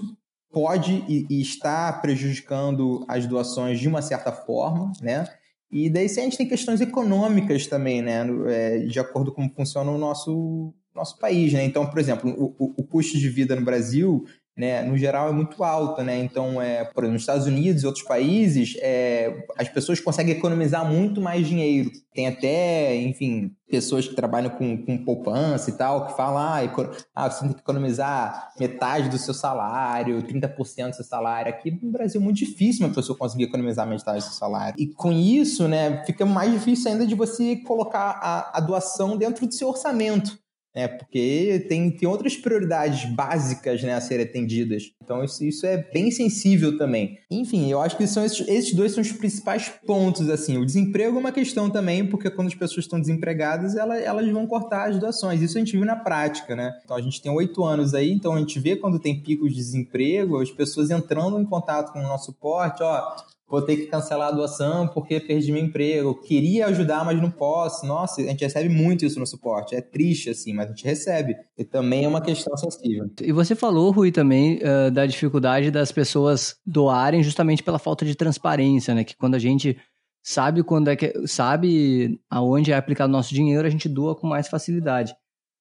pode 0.51 1.03
e, 1.09 1.25
e 1.31 1.41
está 1.41 1.91
prejudicando 1.93 3.03
as 3.07 3.25
doações 3.25 3.79
de 3.79 3.87
uma 3.87 4.03
certa 4.03 4.31
forma, 4.31 4.93
né? 5.01 5.27
E 5.77 5.89
daí 5.89 6.07
se 6.07 6.21
a 6.21 6.23
gente 6.23 6.37
tem 6.37 6.47
questões 6.47 6.79
econômicas 6.79 7.67
também, 7.67 8.01
né? 8.01 8.25
É, 8.47 8.77
de 8.79 8.97
acordo 8.97 9.29
com 9.29 9.41
como 9.41 9.53
funciona 9.53 9.91
o 9.91 9.97
nosso, 9.97 10.73
nosso 10.95 11.19
país, 11.19 11.51
né? 11.51 11.65
Então, 11.65 11.85
por 11.85 11.99
exemplo, 11.99 12.31
o, 12.31 12.55
o, 12.57 12.73
o 12.77 12.83
custo 12.85 13.17
de 13.17 13.27
vida 13.27 13.57
no 13.57 13.65
Brasil 13.65 14.23
né, 14.57 14.81
no 14.83 14.97
geral 14.97 15.27
é 15.27 15.31
muito 15.33 15.61
alta, 15.65 16.01
né? 16.01 16.17
Então, 16.17 16.61
é, 16.61 16.85
por 16.85 17.03
exemplo, 17.03 17.13
nos 17.13 17.23
Estados 17.23 17.45
Unidos 17.45 17.83
e 17.83 17.85
outros 17.85 18.05
países, 18.05 18.75
é, 18.79 19.45
as 19.57 19.67
pessoas 19.67 19.99
conseguem 19.99 20.33
economizar 20.33 20.89
muito 20.89 21.19
mais 21.19 21.45
dinheiro. 21.45 21.91
Tem 22.13 22.27
até, 22.27 22.95
enfim, 22.95 23.51
pessoas 23.69 24.07
que 24.07 24.15
trabalham 24.15 24.49
com, 24.51 24.77
com 24.77 24.97
poupança 24.97 25.69
e 25.69 25.73
tal, 25.73 26.07
que 26.07 26.15
falam, 26.15 26.41
ah, 26.41 26.87
ah, 27.13 27.29
você 27.29 27.41
tem 27.41 27.51
que 27.53 27.59
economizar 27.59 28.53
metade 28.57 29.09
do 29.09 29.17
seu 29.17 29.33
salário, 29.33 30.23
30% 30.23 30.89
do 30.89 30.95
seu 30.95 31.03
salário. 31.03 31.51
Aqui 31.51 31.71
no 31.71 31.91
Brasil 31.91 32.21
é 32.21 32.23
muito 32.23 32.37
difícil 32.37 32.85
uma 32.85 32.95
pessoa 32.95 33.17
conseguir 33.17 33.43
economizar 33.43 33.85
metade 33.85 34.19
do 34.19 34.23
seu 34.23 34.33
salário. 34.33 34.75
E 34.79 34.87
com 34.87 35.11
isso, 35.11 35.67
né, 35.67 36.01
fica 36.05 36.25
mais 36.25 36.49
difícil 36.53 36.91
ainda 36.91 37.05
de 37.05 37.13
você 37.13 37.57
colocar 37.57 38.19
a, 38.21 38.57
a 38.57 38.61
doação 38.61 39.17
dentro 39.17 39.45
do 39.45 39.53
seu 39.53 39.67
orçamento 39.67 40.44
né? 40.75 40.89
Porque 40.89 41.65
tem, 41.69 41.89
tem 41.89 42.07
outras 42.07 42.35
prioridades 42.35 43.05
básicas 43.05 43.81
né, 43.81 43.93
a 43.93 44.01
serem 44.01 44.25
atendidas. 44.25 44.91
Então, 45.01 45.23
isso, 45.23 45.43
isso 45.43 45.65
é 45.65 45.77
bem 45.77 46.11
sensível 46.11 46.77
também. 46.77 47.17
Enfim, 47.31 47.71
eu 47.71 47.81
acho 47.81 47.95
que 47.95 48.05
são 48.05 48.25
esses, 48.25 48.45
esses 48.47 48.73
dois 48.73 48.91
são 48.91 49.01
os 49.01 49.11
principais 49.13 49.69
pontos. 49.85 50.29
assim. 50.29 50.57
O 50.57 50.65
desemprego 50.65 51.15
é 51.15 51.19
uma 51.19 51.31
questão 51.31 51.69
também, 51.69 52.05
porque 52.05 52.29
quando 52.29 52.47
as 52.47 52.55
pessoas 52.55 52.85
estão 52.85 52.99
desempregadas, 52.99 53.75
elas, 53.75 54.03
elas 54.03 54.29
vão 54.29 54.45
cortar 54.45 54.89
as 54.89 54.99
doações. 54.99 55.41
Isso 55.41 55.57
a 55.57 55.59
gente 55.59 55.77
viu 55.77 55.85
na 55.85 55.95
prática, 55.95 56.55
né? 56.55 56.73
Então, 56.83 56.97
a 56.97 57.01
gente 57.01 57.21
tem 57.21 57.31
oito 57.31 57.63
anos 57.63 57.93
aí, 57.93 58.11
então 58.11 58.33
a 58.33 58.39
gente 58.39 58.59
vê 58.59 58.75
quando 58.75 58.99
tem 58.99 59.21
picos 59.21 59.51
de 59.51 59.55
desemprego, 59.55 60.41
as 60.41 60.51
pessoas 60.51 60.89
entrando 60.89 61.39
em 61.39 61.45
contato 61.45 61.93
com 61.93 61.99
o 61.99 62.03
nosso 62.03 62.25
suporte, 62.25 62.83
ó, 62.83 63.15
vou 63.47 63.61
ter 63.61 63.77
que 63.77 63.85
cancelar 63.87 64.29
a 64.29 64.31
doação 64.31 64.87
porque 64.87 65.19
perdi 65.19 65.51
meu 65.51 65.63
emprego. 65.63 66.19
Queria 66.21 66.67
ajudar, 66.67 67.05
mas 67.05 67.21
não 67.21 67.29
posso. 67.29 67.85
Nossa, 67.85 68.21
a 68.21 68.25
gente 68.25 68.43
recebe 68.43 68.69
muito 68.69 69.05
isso 69.05 69.19
no 69.19 69.27
suporte. 69.27 69.75
É 69.75 69.81
triste, 69.81 70.29
assim, 70.29 70.53
mas 70.53 70.67
a 70.67 70.69
gente 70.69 70.85
recebe. 70.85 71.35
E 71.57 71.63
também 71.63 72.05
é 72.05 72.07
uma 72.07 72.21
questão 72.21 72.55
sensível. 72.57 73.09
E 73.21 73.31
você 73.31 73.55
falou, 73.55 73.91
Rui, 73.91 74.11
também 74.11 74.57
uh, 74.57 74.91
da 74.91 75.05
dificuldade 75.05 75.69
das 75.71 75.91
pessoas 75.91 76.55
doarem 76.65 77.23
justamente 77.23 77.63
pela 77.63 77.79
falta 77.79 78.05
de 78.05 78.15
transparência, 78.15 78.95
né? 78.95 79.03
Que 79.03 79.15
quando 79.15 79.35
a 79.35 79.39
gente 79.39 79.77
sabe 80.23 80.63
quando 80.63 80.87
é 80.87 80.95
que 80.95 81.27
sabe 81.27 82.19
aonde 82.27 82.71
é 82.71 82.75
aplicado 82.75 83.09
o 83.09 83.15
nosso 83.15 83.31
dinheiro, 83.31 83.67
a 83.67 83.69
gente 83.69 83.87
doa 83.87 84.15
com 84.15 84.25
mais 84.25 84.47
facilidade. 84.47 85.13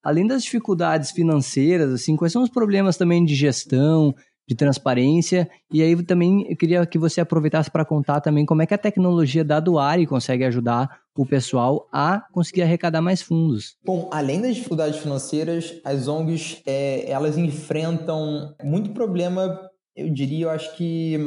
Além 0.02 0.26
das 0.26 0.42
dificuldades 0.42 1.10
financeiras, 1.10 1.92
assim, 1.92 2.16
quais 2.16 2.32
são 2.32 2.42
os 2.42 2.50
problemas 2.50 2.96
também 2.96 3.24
de 3.24 3.34
gestão, 3.34 4.14
de 4.46 4.54
transparência. 4.54 5.48
E 5.72 5.82
aí 5.82 6.00
também 6.02 6.46
eu 6.48 6.56
queria 6.56 6.84
que 6.86 6.98
você 6.98 7.20
aproveitasse 7.20 7.70
para 7.70 7.84
contar 7.84 8.20
também 8.20 8.44
como 8.44 8.62
é 8.62 8.66
que 8.66 8.74
a 8.74 8.78
tecnologia 8.78 9.44
da 9.44 9.60
Duari 9.60 10.06
consegue 10.06 10.44
ajudar 10.44 11.00
o 11.16 11.24
pessoal 11.24 11.88
a 11.92 12.24
conseguir 12.32 12.62
arrecadar 12.62 13.00
mais 13.00 13.22
fundos. 13.22 13.76
Bom, 13.84 14.10
além 14.12 14.40
das 14.40 14.56
dificuldades 14.56 14.98
financeiras, 14.98 15.80
as 15.84 16.08
ONGs 16.08 16.60
é, 16.66 17.10
elas 17.10 17.38
enfrentam 17.38 18.54
muito 18.62 18.90
problema, 18.90 19.60
eu 19.96 20.12
diria, 20.12 20.46
eu 20.46 20.50
acho 20.50 20.76
que 20.76 21.18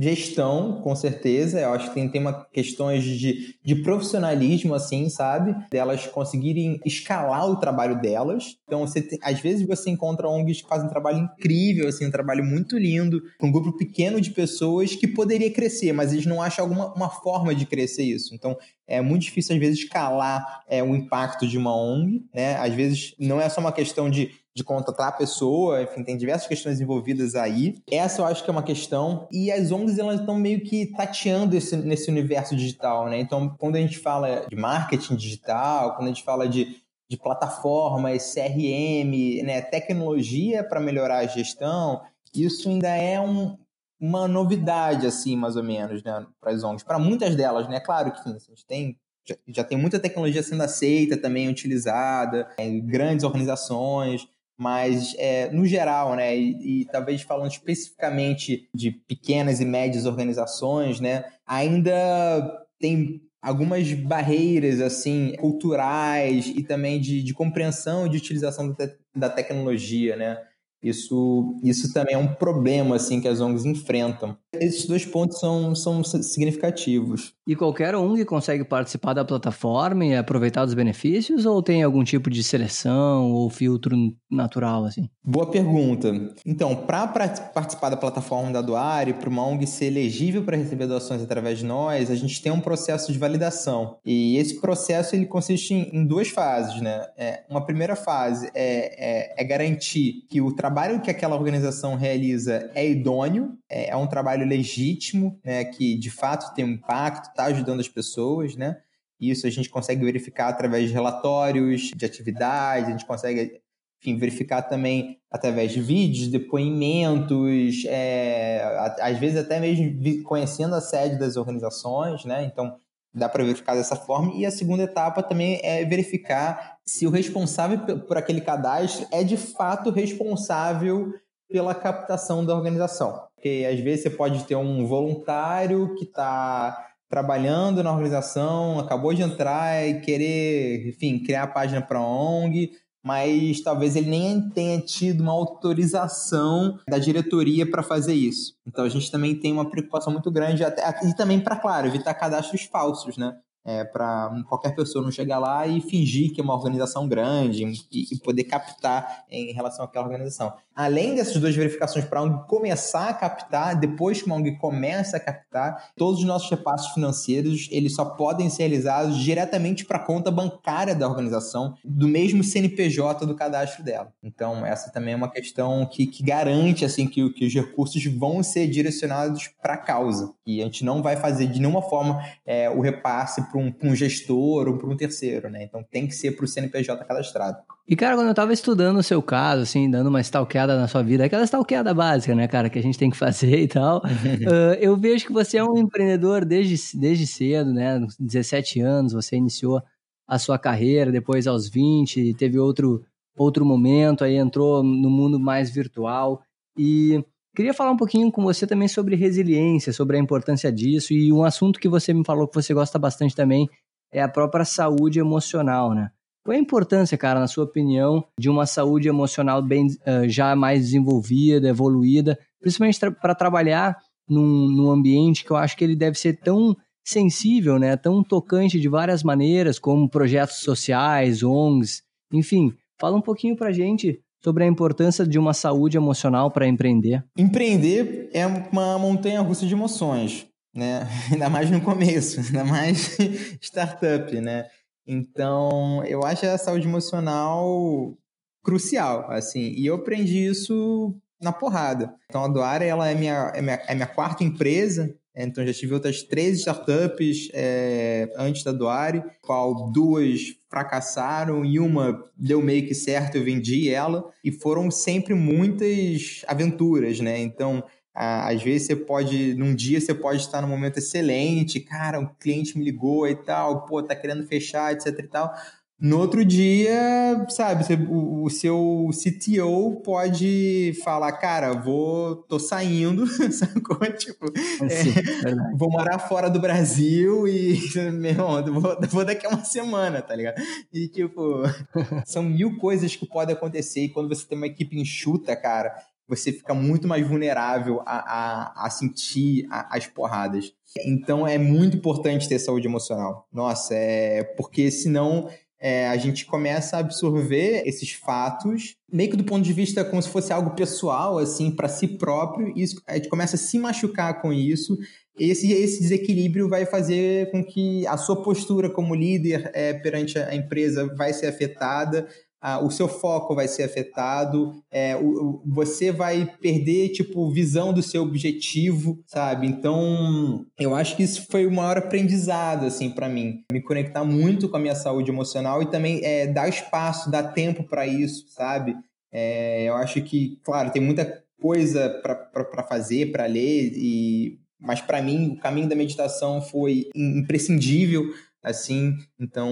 gestão, 0.00 0.80
com 0.82 0.94
certeza. 0.96 1.60
Eu 1.60 1.72
acho 1.72 1.88
que 1.88 1.94
tem, 1.94 2.08
tem 2.08 2.20
uma 2.20 2.44
questões 2.52 3.04
de, 3.04 3.54
de 3.64 3.74
profissionalismo, 3.76 4.74
assim, 4.74 5.08
sabe? 5.08 5.54
Delas 5.70 6.06
conseguirem 6.06 6.80
escalar 6.84 7.48
o 7.48 7.56
trabalho 7.56 8.00
delas. 8.00 8.56
Então, 8.66 8.80
você 8.80 9.00
tem, 9.00 9.18
às 9.22 9.40
vezes 9.40 9.66
você 9.66 9.90
encontra 9.90 10.28
ONGs 10.28 10.62
que 10.62 10.68
fazem 10.68 10.86
um 10.86 10.90
trabalho 10.90 11.18
incrível, 11.18 11.88
assim, 11.88 12.06
um 12.06 12.10
trabalho 12.10 12.44
muito 12.44 12.76
lindo, 12.76 13.22
com 13.38 13.48
um 13.48 13.52
grupo 13.52 13.76
pequeno 13.76 14.20
de 14.20 14.30
pessoas 14.30 14.94
que 14.94 15.06
poderia 15.06 15.52
crescer, 15.52 15.92
mas 15.92 16.12
eles 16.12 16.26
não 16.26 16.42
acham 16.42 16.64
alguma 16.64 16.92
uma 16.94 17.10
forma 17.10 17.54
de 17.54 17.66
crescer 17.66 18.04
isso. 18.04 18.34
Então, 18.34 18.56
é 18.86 19.00
muito 19.00 19.22
difícil, 19.22 19.54
às 19.54 19.60
vezes, 19.60 19.80
escalar 19.80 20.62
é, 20.68 20.82
o 20.82 20.94
impacto 20.94 21.46
de 21.46 21.58
uma 21.58 21.76
ONG, 21.76 22.24
né? 22.34 22.56
Às 22.56 22.74
vezes, 22.74 23.14
não 23.18 23.40
é 23.40 23.48
só 23.48 23.60
uma 23.60 23.72
questão 23.72 24.08
de 24.08 24.30
de 24.56 24.64
contratar 24.64 25.08
a 25.08 25.12
pessoa, 25.12 25.82
enfim, 25.82 26.02
tem 26.02 26.16
diversas 26.16 26.48
questões 26.48 26.80
envolvidas 26.80 27.34
aí. 27.34 27.74
Essa 27.90 28.22
eu 28.22 28.24
acho 28.24 28.42
que 28.42 28.48
é 28.48 28.52
uma 28.52 28.62
questão. 28.62 29.28
E 29.30 29.52
as 29.52 29.70
ONGs, 29.70 29.98
elas 29.98 30.20
estão 30.20 30.34
meio 30.34 30.62
que 30.62 30.86
tateando 30.86 31.54
esse, 31.54 31.76
nesse 31.76 32.10
universo 32.10 32.56
digital, 32.56 33.06
né? 33.06 33.20
Então, 33.20 33.54
quando 33.58 33.76
a 33.76 33.80
gente 33.80 33.98
fala 33.98 34.46
de 34.48 34.56
marketing 34.56 35.14
digital, 35.14 35.94
quando 35.94 36.06
a 36.06 36.08
gente 36.08 36.24
fala 36.24 36.48
de, 36.48 36.74
de 37.06 37.18
plataformas, 37.18 38.32
CRM, 38.32 39.44
né, 39.44 39.60
tecnologia 39.60 40.64
para 40.64 40.80
melhorar 40.80 41.18
a 41.18 41.26
gestão, 41.26 42.00
isso 42.34 42.70
ainda 42.70 42.88
é 42.88 43.20
um, 43.20 43.58
uma 44.00 44.26
novidade, 44.26 45.06
assim, 45.06 45.36
mais 45.36 45.56
ou 45.56 45.62
menos, 45.62 46.02
né, 46.02 46.24
para 46.40 46.52
as 46.52 46.64
ONGs. 46.64 46.82
Para 46.82 46.98
muitas 46.98 47.36
delas, 47.36 47.68
né? 47.68 47.78
Claro 47.78 48.10
que 48.10 48.20
enfim, 48.20 48.36
a 48.36 48.38
gente 48.38 48.64
tem 48.64 48.96
já, 49.28 49.36
já, 49.48 49.64
tem 49.64 49.76
muita 49.76 49.98
tecnologia 49.98 50.42
sendo 50.42 50.62
aceita 50.62 51.16
também, 51.16 51.48
utilizada 51.48 52.48
em 52.58 52.80
grandes 52.80 53.24
organizações, 53.24 54.26
mas 54.56 55.14
é, 55.18 55.50
no 55.50 55.66
geral, 55.66 56.14
né, 56.16 56.36
e, 56.36 56.82
e, 56.82 56.84
talvez 56.86 57.22
falando 57.22 57.50
especificamente 57.50 58.68
de 58.74 58.90
pequenas 58.90 59.60
e 59.60 59.64
médias 59.64 60.06
organizações, 60.06 60.98
né, 61.00 61.24
ainda 61.46 62.64
tem 62.78 63.20
algumas 63.42 63.92
barreiras 63.92 64.80
assim 64.80 65.34
culturais 65.38 66.46
e 66.46 66.62
também 66.62 67.00
de, 67.00 67.22
de 67.22 67.34
compreensão 67.34 68.08
de 68.08 68.16
utilização 68.16 68.72
da, 68.72 68.88
te 68.88 68.96
da 69.14 69.28
tecnologia, 69.28 70.16
né. 70.16 70.38
Isso, 70.82 71.58
isso 71.62 71.92
também 71.92 72.14
é 72.14 72.18
um 72.18 72.34
problema 72.34 72.96
assim 72.96 73.20
que 73.20 73.28
as 73.28 73.40
ONGs 73.40 73.64
enfrentam. 73.64 74.36
Esses 74.54 74.86
dois 74.86 75.04
pontos 75.04 75.38
são, 75.38 75.74
são 75.74 76.02
significativos. 76.04 77.34
E 77.46 77.54
qualquer 77.54 77.94
ONG 77.94 78.24
consegue 78.24 78.64
participar 78.64 79.12
da 79.12 79.24
plataforma 79.24 80.04
e 80.04 80.16
aproveitar 80.16 80.64
dos 80.64 80.74
benefícios 80.74 81.46
ou 81.46 81.62
tem 81.62 81.82
algum 81.82 82.02
tipo 82.02 82.30
de 82.30 82.42
seleção 82.42 83.32
ou 83.32 83.50
filtro 83.50 83.96
natural 84.30 84.84
assim? 84.84 85.08
Boa 85.24 85.50
pergunta. 85.50 86.12
Então, 86.44 86.74
para 86.74 87.06
participar 87.06 87.90
da 87.90 87.96
plataforma 87.96 88.50
da 88.50 88.62
Doare, 88.62 89.14
para 89.14 89.28
uma 89.28 89.46
ONG 89.46 89.66
ser 89.66 89.86
elegível 89.86 90.42
para 90.42 90.56
receber 90.56 90.86
doações 90.86 91.22
através 91.22 91.58
de 91.58 91.64
nós, 91.64 92.10
a 92.10 92.14
gente 92.14 92.40
tem 92.42 92.52
um 92.52 92.60
processo 92.60 93.12
de 93.12 93.18
validação. 93.18 93.98
E 94.04 94.36
esse 94.38 94.60
processo 94.60 95.14
ele 95.14 95.26
consiste 95.26 95.74
em, 95.74 95.90
em 95.92 96.06
duas 96.06 96.28
fases, 96.28 96.80
né? 96.80 97.06
É, 97.16 97.44
uma 97.48 97.64
primeira 97.64 97.94
fase 97.94 98.50
é, 98.54 99.34
é, 99.34 99.42
é 99.42 99.44
garantir 99.44 100.24
que 100.28 100.40
o 100.40 100.54
trabalho 100.66 101.00
que 101.00 101.10
aquela 101.10 101.36
organização 101.36 101.94
realiza 101.94 102.70
é 102.74 102.88
idôneo, 102.88 103.56
é, 103.70 103.90
é 103.90 103.96
um 103.96 104.06
trabalho 104.06 104.44
legítimo, 104.44 105.38
né, 105.44 105.64
que 105.64 105.96
de 105.96 106.10
fato 106.10 106.52
tem 106.54 106.64
um 106.64 106.70
impacto, 106.70 107.28
está 107.30 107.44
ajudando 107.44 107.78
as 107.78 107.88
pessoas, 107.88 108.56
né? 108.56 108.76
Isso 109.20 109.46
a 109.46 109.50
gente 109.50 109.70
consegue 109.70 110.04
verificar 110.04 110.48
através 110.48 110.88
de 110.88 110.92
relatórios 110.92 111.92
de 111.94 112.04
atividades, 112.04 112.88
a 112.88 112.90
gente 112.90 113.06
consegue 113.06 113.60
enfim, 114.00 114.18
verificar 114.18 114.62
também 114.62 115.18
através 115.30 115.70
de 115.70 115.80
vídeos, 115.80 116.28
depoimentos, 116.28 117.84
é, 117.86 118.60
às 119.00 119.16
vezes 119.18 119.38
até 119.38 119.60
mesmo 119.60 120.22
conhecendo 120.24 120.74
a 120.74 120.80
sede 120.80 121.16
das 121.16 121.36
organizações, 121.36 122.24
né? 122.24 122.44
Então 122.44 122.76
dá 123.14 123.28
para 123.28 123.44
verificar 123.44 123.76
dessa 123.76 123.94
forma. 123.94 124.34
E 124.34 124.44
a 124.44 124.50
segunda 124.50 124.82
etapa 124.82 125.22
também 125.22 125.60
é 125.62 125.84
verificar 125.84 126.75
se 126.88 127.06
o 127.06 127.10
responsável 127.10 128.00
por 128.00 128.16
aquele 128.16 128.40
cadastro 128.40 129.06
é 129.10 129.24
de 129.24 129.36
fato 129.36 129.90
responsável 129.90 131.12
pela 131.48 131.74
captação 131.74 132.44
da 132.44 132.54
organização. 132.54 133.22
Porque 133.34 133.66
às 133.70 133.78
vezes 133.80 134.02
você 134.02 134.10
pode 134.10 134.44
ter 134.44 134.56
um 134.56 134.86
voluntário 134.86 135.94
que 135.96 136.04
está 136.04 136.84
trabalhando 137.08 137.82
na 137.82 137.92
organização, 137.92 138.78
acabou 138.78 139.14
de 139.14 139.22
entrar 139.22 139.86
e 139.86 140.00
querer, 140.00 140.88
enfim, 140.88 141.22
criar 141.22 141.44
a 141.44 141.48
página 141.48 141.80
para 141.80 142.00
ONG, 142.00 142.72
mas 143.04 143.60
talvez 143.60 143.94
ele 143.94 144.10
nem 144.10 144.50
tenha 144.50 144.80
tido 144.80 145.20
uma 145.20 145.32
autorização 145.32 146.76
da 146.88 146.98
diretoria 146.98 147.68
para 147.70 147.82
fazer 147.82 148.14
isso. 148.14 148.54
Então 148.66 148.84
a 148.84 148.88
gente 148.88 149.10
também 149.12 149.38
tem 149.38 149.52
uma 149.52 149.70
preocupação 149.70 150.12
muito 150.12 150.28
grande 150.32 150.64
até, 150.64 150.82
e 151.04 151.14
também 151.14 151.38
para, 151.38 151.54
claro, 151.54 151.86
evitar 151.86 152.14
cadastros 152.14 152.62
falsos, 152.62 153.16
né? 153.16 153.36
É, 153.66 153.84
para 153.84 154.30
qualquer 154.48 154.76
pessoa 154.76 155.04
não 155.04 155.10
chegar 155.10 155.38
lá 155.38 155.66
e 155.66 155.80
fingir 155.80 156.32
que 156.32 156.40
é 156.40 156.44
uma 156.44 156.54
organização 156.54 157.08
grande 157.08 157.64
e, 157.90 158.14
e 158.14 158.18
poder 158.20 158.44
captar 158.44 159.24
em 159.28 159.52
relação 159.52 159.84
àquela 159.84 160.04
organização. 160.04 160.54
Além 160.74 161.14
dessas 161.14 161.36
duas 161.38 161.56
verificações 161.56 162.04
para 162.04 162.20
a 162.20 162.22
ONG 162.22 162.46
começar 162.46 163.08
a 163.08 163.14
captar, 163.14 163.74
depois 163.74 164.20
que 164.20 164.26
uma 164.26 164.36
ONG 164.36 164.58
começa 164.58 165.16
a 165.16 165.20
captar, 165.20 165.90
todos 165.96 166.20
os 166.20 166.26
nossos 166.26 166.50
repassos 166.50 166.92
financeiros 166.92 167.68
eles 167.72 167.94
só 167.94 168.04
podem 168.04 168.48
ser 168.48 168.64
realizados 168.64 169.16
diretamente 169.16 169.84
para 169.84 169.96
a 169.96 170.04
conta 170.04 170.30
bancária 170.30 170.94
da 170.94 171.08
organização, 171.08 171.74
do 171.82 172.06
mesmo 172.06 172.44
CNPJ 172.44 173.26
do 173.26 173.34
cadastro 173.34 173.82
dela. 173.82 174.12
Então, 174.22 174.64
essa 174.66 174.92
também 174.92 175.14
é 175.14 175.16
uma 175.16 175.30
questão 175.30 175.86
que, 175.86 176.06
que 176.06 176.22
garante 176.22 176.84
assim 176.84 177.06
que, 177.06 177.28
que 177.30 177.46
os 177.46 177.54
recursos 177.54 178.04
vão 178.04 178.42
ser 178.42 178.66
direcionados 178.66 179.48
para 179.62 179.74
a 179.74 179.78
causa. 179.78 180.32
E 180.46 180.60
a 180.60 180.64
gente 180.64 180.84
não 180.84 181.02
vai 181.02 181.16
fazer 181.16 181.46
de 181.46 181.58
nenhuma 181.58 181.82
forma 181.82 182.22
é, 182.44 182.68
o 182.68 182.80
repasse 182.80 183.50
para 183.56 183.88
um, 183.88 183.90
um, 183.90 183.94
gestor 183.94 184.68
ou 184.68 184.76
para 184.76 184.88
um 184.88 184.96
terceiro, 184.96 185.48
né? 185.48 185.64
Então 185.64 185.82
tem 185.90 186.06
que 186.06 186.14
ser 186.14 186.32
para 186.32 186.44
o 186.44 186.48
CNPJ 186.48 187.04
cadastrado. 187.04 187.58
E, 187.88 187.96
cara, 187.96 188.16
quando 188.16 188.26
eu 188.26 188.32
estava 188.32 188.52
estudando 188.52 188.98
o 188.98 189.02
seu 189.02 189.22
caso, 189.22 189.62
assim, 189.62 189.88
dando 189.88 190.08
uma 190.08 190.20
stalkeada 190.20 190.78
na 190.78 190.88
sua 190.88 191.02
vida, 191.02 191.24
aquela 191.24 191.44
stalkeada 191.44 191.94
básica, 191.94 192.34
né, 192.34 192.46
cara, 192.48 192.68
que 192.68 192.78
a 192.78 192.82
gente 192.82 192.98
tem 192.98 193.10
que 193.10 193.16
fazer 193.16 193.60
e 193.60 193.68
tal, 193.68 193.98
uh, 193.98 194.74
eu 194.80 194.96
vejo 194.96 195.26
que 195.26 195.32
você 195.32 195.58
é 195.58 195.64
um 195.64 195.78
empreendedor 195.78 196.44
desde, 196.44 196.98
desde 196.98 197.26
cedo, 197.26 197.72
né, 197.72 198.04
17 198.18 198.80
anos, 198.80 199.12
você 199.12 199.36
iniciou 199.36 199.80
a 200.28 200.38
sua 200.38 200.58
carreira, 200.58 201.12
depois 201.12 201.46
aos 201.46 201.68
20, 201.68 202.34
teve 202.34 202.58
outro, 202.58 203.04
outro 203.36 203.64
momento, 203.64 204.24
aí 204.24 204.34
entrou 204.34 204.82
no 204.82 205.08
mundo 205.08 205.38
mais 205.38 205.70
virtual 205.70 206.42
e 206.76 207.24
Queria 207.56 207.72
falar 207.72 207.90
um 207.90 207.96
pouquinho 207.96 208.30
com 208.30 208.42
você 208.42 208.66
também 208.66 208.86
sobre 208.86 209.16
resiliência, 209.16 209.90
sobre 209.90 210.18
a 210.18 210.20
importância 210.20 210.70
disso 210.70 211.14
e 211.14 211.32
um 211.32 211.42
assunto 211.42 211.80
que 211.80 211.88
você 211.88 212.12
me 212.12 212.22
falou 212.22 212.46
que 212.46 212.54
você 212.54 212.74
gosta 212.74 212.98
bastante 212.98 213.34
também 213.34 213.66
é 214.12 214.20
a 214.20 214.28
própria 214.28 214.66
saúde 214.66 215.18
emocional, 215.18 215.94
né? 215.94 216.10
Qual 216.44 216.52
é 216.52 216.58
a 216.58 216.60
importância, 216.60 217.16
cara, 217.16 217.40
na 217.40 217.46
sua 217.46 217.64
opinião, 217.64 218.22
de 218.38 218.50
uma 218.50 218.66
saúde 218.66 219.08
emocional 219.08 219.62
bem 219.62 219.86
uh, 219.86 220.28
já 220.28 220.54
mais 220.54 220.80
desenvolvida, 220.82 221.66
evoluída, 221.66 222.38
principalmente 222.60 223.00
para 223.22 223.34
trabalhar 223.34 223.96
num, 224.28 224.68
num 224.68 224.90
ambiente 224.90 225.42
que 225.42 225.50
eu 225.50 225.56
acho 225.56 225.78
que 225.78 225.82
ele 225.82 225.96
deve 225.96 226.18
ser 226.18 226.34
tão 226.34 226.76
sensível, 227.02 227.78
né, 227.78 227.96
tão 227.96 228.22
tocante 228.22 228.78
de 228.78 228.86
várias 228.86 229.22
maneiras, 229.22 229.78
como 229.78 230.10
projetos 230.10 230.56
sociais, 230.56 231.42
ONGs, 231.42 232.02
enfim. 232.30 232.74
Fala 233.00 233.16
um 233.16 233.22
pouquinho 233.22 233.56
pra 233.56 233.72
gente 233.72 234.20
sobre 234.46 234.62
a 234.62 234.66
importância 234.68 235.26
de 235.26 235.40
uma 235.40 235.52
saúde 235.52 235.96
emocional 235.96 236.52
para 236.52 236.68
empreender? 236.68 237.24
Empreender 237.36 238.30
é 238.32 238.46
uma 238.46 238.96
montanha 238.96 239.40
russa 239.40 239.66
de 239.66 239.74
emoções, 239.74 240.46
né? 240.72 241.08
Ainda 241.32 241.50
mais 241.50 241.68
no 241.68 241.80
começo, 241.80 242.38
ainda 242.38 242.64
mais 242.64 243.18
startup, 243.60 244.40
né? 244.40 244.66
Então, 245.04 246.04
eu 246.04 246.22
acho 246.24 246.46
a 246.46 246.56
saúde 246.56 246.86
emocional 246.86 248.16
crucial, 248.62 249.28
assim. 249.32 249.72
E 249.76 249.84
eu 249.86 249.96
aprendi 249.96 250.46
isso 250.46 251.12
na 251.42 251.50
porrada. 251.52 252.14
Então, 252.28 252.44
a 252.44 252.48
Doara, 252.48 252.84
ela 252.84 253.08
é 253.08 253.16
minha, 253.16 253.50
é 253.52 253.60
minha, 253.60 253.82
é 253.88 253.94
minha 253.96 254.06
quarta 254.06 254.44
empresa, 254.44 255.12
então 255.44 255.66
já 255.66 255.72
tive 255.72 255.92
outras 255.92 256.22
três 256.22 256.58
startups 256.60 257.50
é, 257.52 258.32
antes 258.36 258.62
da 258.62 258.72
Doare, 258.72 259.22
qual 259.42 259.90
duas 259.92 260.40
fracassaram 260.70 261.64
e 261.64 261.78
uma 261.78 262.24
deu 262.36 262.62
meio 262.62 262.86
que 262.86 262.94
certo, 262.94 263.36
eu 263.36 263.44
vendi 263.44 263.90
ela. 263.90 264.24
E 264.42 264.50
foram 264.50 264.90
sempre 264.90 265.34
muitas 265.34 266.42
aventuras, 266.46 267.20
né? 267.20 267.38
Então, 267.38 267.84
às 268.14 268.62
vezes 268.62 268.86
você 268.86 268.96
pode, 268.96 269.54
num 269.54 269.74
dia 269.74 270.00
você 270.00 270.14
pode 270.14 270.40
estar 270.40 270.62
num 270.62 270.68
momento 270.68 270.96
excelente, 270.98 271.80
cara, 271.80 272.18
um 272.18 272.26
cliente 272.26 272.78
me 272.78 272.84
ligou 272.84 273.28
e 273.28 273.34
tal, 273.34 273.84
pô, 273.84 274.02
tá 274.02 274.16
querendo 274.16 274.46
fechar, 274.46 274.92
etc 274.92 275.18
e 275.18 275.28
tal. 275.28 275.52
No 275.98 276.18
outro 276.18 276.44
dia, 276.44 277.46
sabe, 277.48 277.82
o, 278.10 278.44
o, 278.44 278.50
seu 278.50 279.08
CTO 279.12 280.02
pode 280.04 280.92
falar, 281.02 281.32
cara, 281.32 281.72
vou, 281.72 282.36
tô 282.36 282.58
saindo, 282.58 283.26
sacou? 283.50 283.96
Tipo, 284.12 284.46
é, 284.46 285.74
vou 285.74 285.90
morar 285.90 286.18
fora 286.18 286.50
do 286.50 286.60
Brasil 286.60 287.48
e, 287.48 287.80
meu 288.12 288.30
irmão, 288.30 288.62
vou, 288.78 288.98
vou 289.08 289.24
daqui 289.24 289.46
a 289.46 289.48
uma 289.48 289.64
semana, 289.64 290.20
tá 290.20 290.36
ligado? 290.36 290.60
E, 290.92 291.08
tipo, 291.08 291.62
são 292.26 292.42
mil 292.42 292.76
coisas 292.76 293.16
que 293.16 293.26
podem 293.26 293.56
acontecer 293.56 294.00
e 294.00 294.10
quando 294.10 294.28
você 294.28 294.46
tem 294.46 294.58
uma 294.58 294.66
equipe 294.66 295.00
enxuta, 295.00 295.56
cara, 295.56 295.94
você 296.28 296.52
fica 296.52 296.74
muito 296.74 297.08
mais 297.08 297.26
vulnerável 297.26 298.02
a, 298.04 298.18
a, 298.18 298.86
a 298.86 298.90
sentir 298.90 299.66
a, 299.70 299.96
as 299.96 300.06
porradas. 300.06 300.74
Então, 301.06 301.46
é 301.46 301.56
muito 301.56 301.96
importante 301.96 302.48
ter 302.48 302.58
saúde 302.58 302.86
emocional. 302.86 303.46
Nossa, 303.52 303.94
é 303.94 304.44
porque 304.44 304.90
senão 304.90 305.48
é, 305.78 306.08
a 306.08 306.16
gente 306.16 306.46
começa 306.46 306.96
a 306.96 307.00
absorver 307.00 307.82
esses 307.86 308.12
fatos, 308.12 308.96
meio 309.12 309.30
que 309.30 309.36
do 309.36 309.44
ponto 309.44 309.62
de 309.62 309.72
vista 309.72 310.04
como 310.04 310.22
se 310.22 310.28
fosse 310.28 310.52
algo 310.52 310.74
pessoal, 310.74 311.38
assim, 311.38 311.70
para 311.70 311.88
si 311.88 312.08
próprio, 312.08 312.72
e 312.76 312.84
a 313.06 313.14
gente 313.14 313.28
começa 313.28 313.56
a 313.56 313.58
se 313.58 313.78
machucar 313.78 314.40
com 314.40 314.52
isso. 314.52 314.96
Esse, 315.38 315.70
esse 315.70 316.00
desequilíbrio 316.00 316.68
vai 316.68 316.86
fazer 316.86 317.50
com 317.50 317.62
que 317.62 318.06
a 318.06 318.16
sua 318.16 318.42
postura 318.42 318.88
como 318.88 319.14
líder 319.14 319.70
é, 319.74 319.92
perante 319.92 320.38
a 320.38 320.54
empresa 320.54 321.06
vai 321.14 321.32
ser 321.34 321.46
afetada, 321.46 322.26
ah, 322.60 322.80
o 322.80 322.90
seu 322.90 323.06
foco 323.06 323.54
vai 323.54 323.68
ser 323.68 323.84
afetado, 323.84 324.72
é, 324.90 325.16
o, 325.16 325.62
você 325.66 326.10
vai 326.10 326.50
perder, 326.60 327.10
tipo, 327.10 327.50
visão 327.50 327.92
do 327.92 328.02
seu 328.02 328.22
objetivo, 328.22 329.22
sabe? 329.26 329.66
Então, 329.66 330.64
eu 330.78 330.94
acho 330.94 331.16
que 331.16 331.22
isso 331.22 331.46
foi 331.50 331.66
o 331.66 331.72
maior 331.72 331.98
aprendizado, 331.98 332.86
assim, 332.86 333.10
para 333.10 333.28
mim. 333.28 333.62
Me 333.70 333.80
conectar 333.80 334.24
muito 334.24 334.68
com 334.68 334.76
a 334.76 334.80
minha 334.80 334.94
saúde 334.94 335.30
emocional 335.30 335.82
e 335.82 335.90
também 335.90 336.20
é, 336.24 336.46
dar 336.46 336.68
espaço, 336.68 337.30
dar 337.30 337.52
tempo 337.52 337.84
para 337.84 338.06
isso, 338.06 338.46
sabe? 338.48 338.96
É, 339.32 339.84
eu 339.84 339.94
acho 339.94 340.22
que, 340.22 340.58
claro, 340.64 340.90
tem 340.90 341.02
muita 341.02 341.44
coisa 341.60 342.08
para 342.22 342.82
fazer, 342.84 343.32
para 343.32 343.46
ler, 343.46 343.92
e 343.94 344.58
mas 344.78 345.00
para 345.00 345.22
mim 345.22 345.52
o 345.52 345.56
caminho 345.56 345.88
da 345.88 345.96
meditação 345.96 346.60
foi 346.60 347.08
imprescindível 347.14 348.24
assim. 348.66 349.16
Então, 349.38 349.70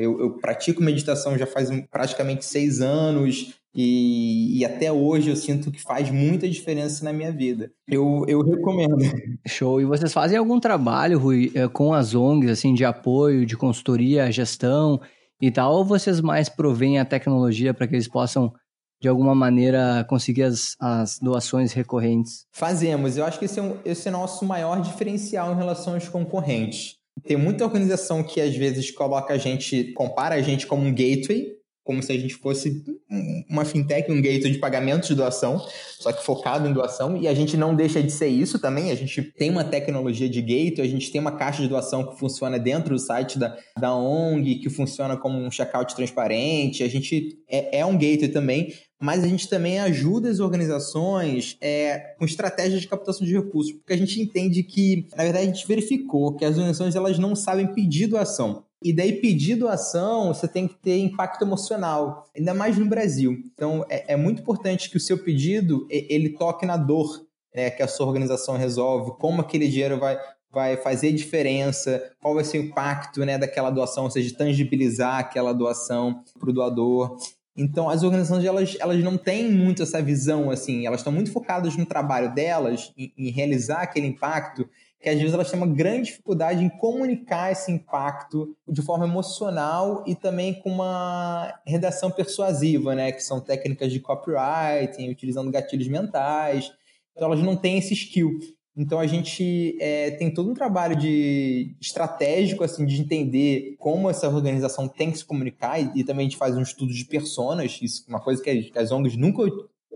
eu, 0.00 0.20
eu 0.20 0.38
pratico 0.38 0.82
meditação 0.82 1.36
já 1.36 1.46
faz 1.46 1.68
praticamente 1.90 2.44
seis 2.44 2.80
anos 2.80 3.54
e, 3.74 4.58
e, 4.58 4.64
até 4.64 4.90
hoje 4.90 5.28
eu 5.28 5.36
sinto 5.36 5.70
que 5.70 5.82
faz 5.82 6.10
muita 6.10 6.48
diferença 6.48 7.04
na 7.04 7.12
minha 7.12 7.30
vida. 7.30 7.70
Eu, 7.86 8.24
eu 8.26 8.40
recomendo. 8.40 8.96
Show. 9.46 9.82
E 9.82 9.84
vocês 9.84 10.14
fazem 10.14 10.38
algum 10.38 10.58
trabalho, 10.58 11.18
Rui, 11.18 11.52
eh, 11.54 11.68
com 11.68 11.92
as 11.92 12.14
ONGs, 12.14 12.50
assim, 12.50 12.72
de 12.72 12.86
apoio, 12.86 13.44
de 13.44 13.54
consultoria, 13.54 14.32
gestão 14.32 14.98
e 15.42 15.50
tal? 15.50 15.74
Ou 15.74 15.84
vocês 15.84 16.22
mais 16.22 16.48
provêm 16.48 16.98
a 16.98 17.04
tecnologia 17.04 17.74
para 17.74 17.86
que 17.86 17.94
eles 17.94 18.08
possam 18.08 18.50
de 18.98 19.08
alguma 19.08 19.34
maneira 19.34 20.06
conseguir 20.08 20.44
as, 20.44 20.74
as 20.80 21.18
doações 21.18 21.74
recorrentes? 21.74 22.46
Fazemos. 22.52 23.18
Eu 23.18 23.26
acho 23.26 23.38
que 23.38 23.44
esse 23.44 23.58
é, 23.58 23.62
um, 23.62 23.76
esse 23.84 24.08
é 24.08 24.10
o 24.10 24.14
nosso 24.14 24.46
maior 24.46 24.80
diferencial 24.80 25.52
em 25.52 25.56
relação 25.56 25.92
aos 25.92 26.08
concorrentes. 26.08 26.96
Tem 27.24 27.36
muita 27.36 27.64
organização 27.64 28.22
que 28.22 28.40
às 28.40 28.54
vezes 28.54 28.90
coloca 28.90 29.34
a 29.34 29.38
gente, 29.38 29.92
compara 29.92 30.34
a 30.34 30.42
gente 30.42 30.66
como 30.66 30.86
um 30.86 30.94
gateway, 30.94 31.55
como 31.86 32.02
se 32.02 32.10
a 32.10 32.18
gente 32.18 32.34
fosse 32.34 32.84
uma 33.48 33.64
fintech, 33.64 34.10
um 34.10 34.20
gateway 34.20 34.50
de 34.50 34.58
pagamento 34.58 35.06
de 35.06 35.14
doação, 35.14 35.64
só 36.00 36.12
que 36.12 36.24
focado 36.24 36.68
em 36.68 36.72
doação, 36.72 37.16
e 37.16 37.28
a 37.28 37.32
gente 37.32 37.56
não 37.56 37.76
deixa 37.76 38.02
de 38.02 38.10
ser 38.10 38.26
isso 38.26 38.58
também, 38.58 38.90
a 38.90 38.94
gente 38.96 39.22
tem 39.22 39.48
uma 39.50 39.62
tecnologia 39.62 40.28
de 40.28 40.42
gateway, 40.42 40.80
a 40.80 40.90
gente 40.90 41.12
tem 41.12 41.20
uma 41.20 41.36
caixa 41.36 41.62
de 41.62 41.68
doação 41.68 42.04
que 42.04 42.18
funciona 42.18 42.58
dentro 42.58 42.94
do 42.94 42.98
site 42.98 43.38
da, 43.38 43.56
da 43.78 43.94
ONG, 43.94 44.56
que 44.56 44.68
funciona 44.68 45.16
como 45.16 45.38
um 45.38 45.48
checkout 45.48 45.94
transparente, 45.94 46.82
a 46.82 46.88
gente 46.88 47.38
é, 47.48 47.78
é 47.78 47.86
um 47.86 47.96
gateway 47.96 48.28
também, 48.28 48.72
mas 49.00 49.22
a 49.22 49.28
gente 49.28 49.48
também 49.48 49.78
ajuda 49.78 50.28
as 50.28 50.40
organizações 50.40 51.56
é, 51.60 52.14
com 52.18 52.24
estratégias 52.24 52.80
de 52.80 52.88
captação 52.88 53.24
de 53.24 53.32
recursos, 53.32 53.72
porque 53.72 53.92
a 53.92 53.96
gente 53.96 54.20
entende 54.20 54.64
que, 54.64 55.06
na 55.16 55.22
verdade, 55.22 55.44
a 55.44 55.52
gente 55.52 55.68
verificou 55.68 56.34
que 56.34 56.44
as 56.44 56.56
organizações 56.56 56.96
elas 56.96 57.16
não 57.16 57.36
sabem 57.36 57.72
pedir 57.72 58.08
doação. 58.08 58.65
E 58.82 58.92
daí, 58.92 59.20
pedir 59.20 59.56
doação, 59.56 60.34
você 60.34 60.46
tem 60.46 60.68
que 60.68 60.74
ter 60.74 60.98
impacto 60.98 61.42
emocional, 61.42 62.24
ainda 62.36 62.52
mais 62.52 62.76
no 62.76 62.86
Brasil. 62.86 63.32
Então, 63.52 63.84
é, 63.88 64.12
é 64.12 64.16
muito 64.16 64.42
importante 64.42 64.90
que 64.90 64.96
o 64.96 65.00
seu 65.00 65.18
pedido 65.18 65.86
ele 65.90 66.30
toque 66.30 66.66
na 66.66 66.76
dor 66.76 67.26
né, 67.56 67.70
que 67.70 67.82
a 67.82 67.88
sua 67.88 68.06
organização 68.06 68.58
resolve, 68.58 69.12
como 69.18 69.40
aquele 69.40 69.66
dinheiro 69.66 69.98
vai, 69.98 70.18
vai 70.52 70.76
fazer 70.76 71.10
diferença, 71.12 72.12
qual 72.20 72.34
vai 72.34 72.44
ser 72.44 72.58
o 72.58 72.64
impacto 72.64 73.24
né, 73.24 73.38
daquela 73.38 73.70
doação, 73.70 74.04
ou 74.04 74.10
seja, 74.10 74.36
tangibilizar 74.36 75.18
aquela 75.18 75.54
doação 75.54 76.22
para 76.38 76.50
o 76.50 76.52
doador. 76.52 77.16
Então, 77.56 77.88
as 77.88 78.02
organizações 78.02 78.44
elas, 78.44 78.76
elas 78.78 79.02
não 79.02 79.16
têm 79.16 79.50
muito 79.50 79.82
essa 79.82 80.02
visão, 80.02 80.50
assim, 80.50 80.86
elas 80.86 81.00
estão 81.00 81.12
muito 81.12 81.32
focadas 81.32 81.74
no 81.74 81.86
trabalho 81.86 82.34
delas, 82.34 82.92
em, 82.98 83.10
em, 83.16 83.30
realizar 83.30 83.80
aquele 83.80 84.06
impacto, 84.06 84.68
que 85.06 85.10
às 85.10 85.18
vezes 85.20 85.34
elas 85.34 85.48
têm 85.48 85.60
uma 85.60 85.72
grande 85.72 86.06
dificuldade 86.06 86.64
em 86.64 86.68
comunicar 86.68 87.52
esse 87.52 87.70
impacto 87.70 88.56
de 88.66 88.82
forma 88.82 89.06
emocional 89.06 90.02
e 90.04 90.16
também 90.16 90.52
com 90.52 90.68
uma 90.68 91.60
redação 91.64 92.10
persuasiva, 92.10 92.92
né, 92.92 93.12
que 93.12 93.22
são 93.22 93.40
técnicas 93.40 93.92
de 93.92 94.00
copywriting, 94.00 95.08
utilizando 95.08 95.48
gatilhos 95.48 95.86
mentais. 95.86 96.72
Então, 97.12 97.28
elas 97.28 97.40
não 97.40 97.54
têm 97.54 97.78
esse 97.78 97.94
skill. 97.94 98.36
Então 98.76 98.98
a 98.98 99.06
gente 99.06 99.78
é, 99.80 100.10
tem 100.10 100.34
todo 100.34 100.50
um 100.50 100.54
trabalho 100.54 100.96
de 100.96 101.76
estratégico 101.80 102.64
assim 102.64 102.84
de 102.84 103.00
entender 103.00 103.76
como 103.78 104.10
essa 104.10 104.28
organização 104.28 104.88
tem 104.88 105.12
que 105.12 105.18
se 105.18 105.24
comunicar 105.24 105.80
e, 105.80 106.00
e 106.00 106.04
também 106.04 106.26
a 106.26 106.28
gente 106.28 106.36
faz 106.36 106.56
um 106.56 106.62
estudo 106.62 106.92
de 106.92 107.04
personas, 107.06 107.78
isso 107.80 108.04
é 108.06 108.10
uma 108.10 108.20
coisa 108.20 108.42
que 108.42 108.72
as 108.76 108.90
ONGs 108.90 109.16
nunca 109.16 109.42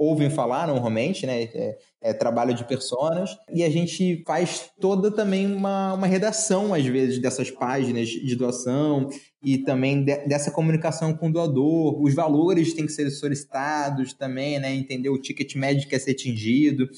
ouvem 0.01 0.31
falar 0.31 0.67
normalmente, 0.67 1.27
né? 1.27 1.43
É, 1.43 1.79
é, 2.03 2.13
trabalho 2.15 2.55
de 2.55 2.65
personas. 2.65 3.37
E 3.53 3.63
a 3.63 3.69
gente 3.69 4.23
faz 4.27 4.71
toda 4.81 5.11
também 5.11 5.47
uma, 5.47 5.93
uma 5.93 6.07
redação, 6.07 6.73
às 6.73 6.87
vezes, 6.87 7.19
dessas 7.19 7.51
páginas 7.51 8.09
de 8.09 8.35
doação 8.35 9.11
e 9.45 9.59
também 9.59 10.03
de, 10.03 10.17
dessa 10.27 10.51
comunicação 10.51 11.13
com 11.13 11.29
o 11.29 11.33
doador. 11.33 12.01
Os 12.03 12.15
valores 12.15 12.73
têm 12.73 12.87
que 12.87 12.93
ser 12.93 13.11
solicitados 13.11 14.15
também, 14.15 14.59
né? 14.59 14.75
Entender 14.75 15.11
o 15.11 15.21
ticket 15.21 15.55
médio 15.55 15.83
que 15.83 15.91
quer 15.91 15.99
ser 15.99 16.13
atingido 16.13 16.89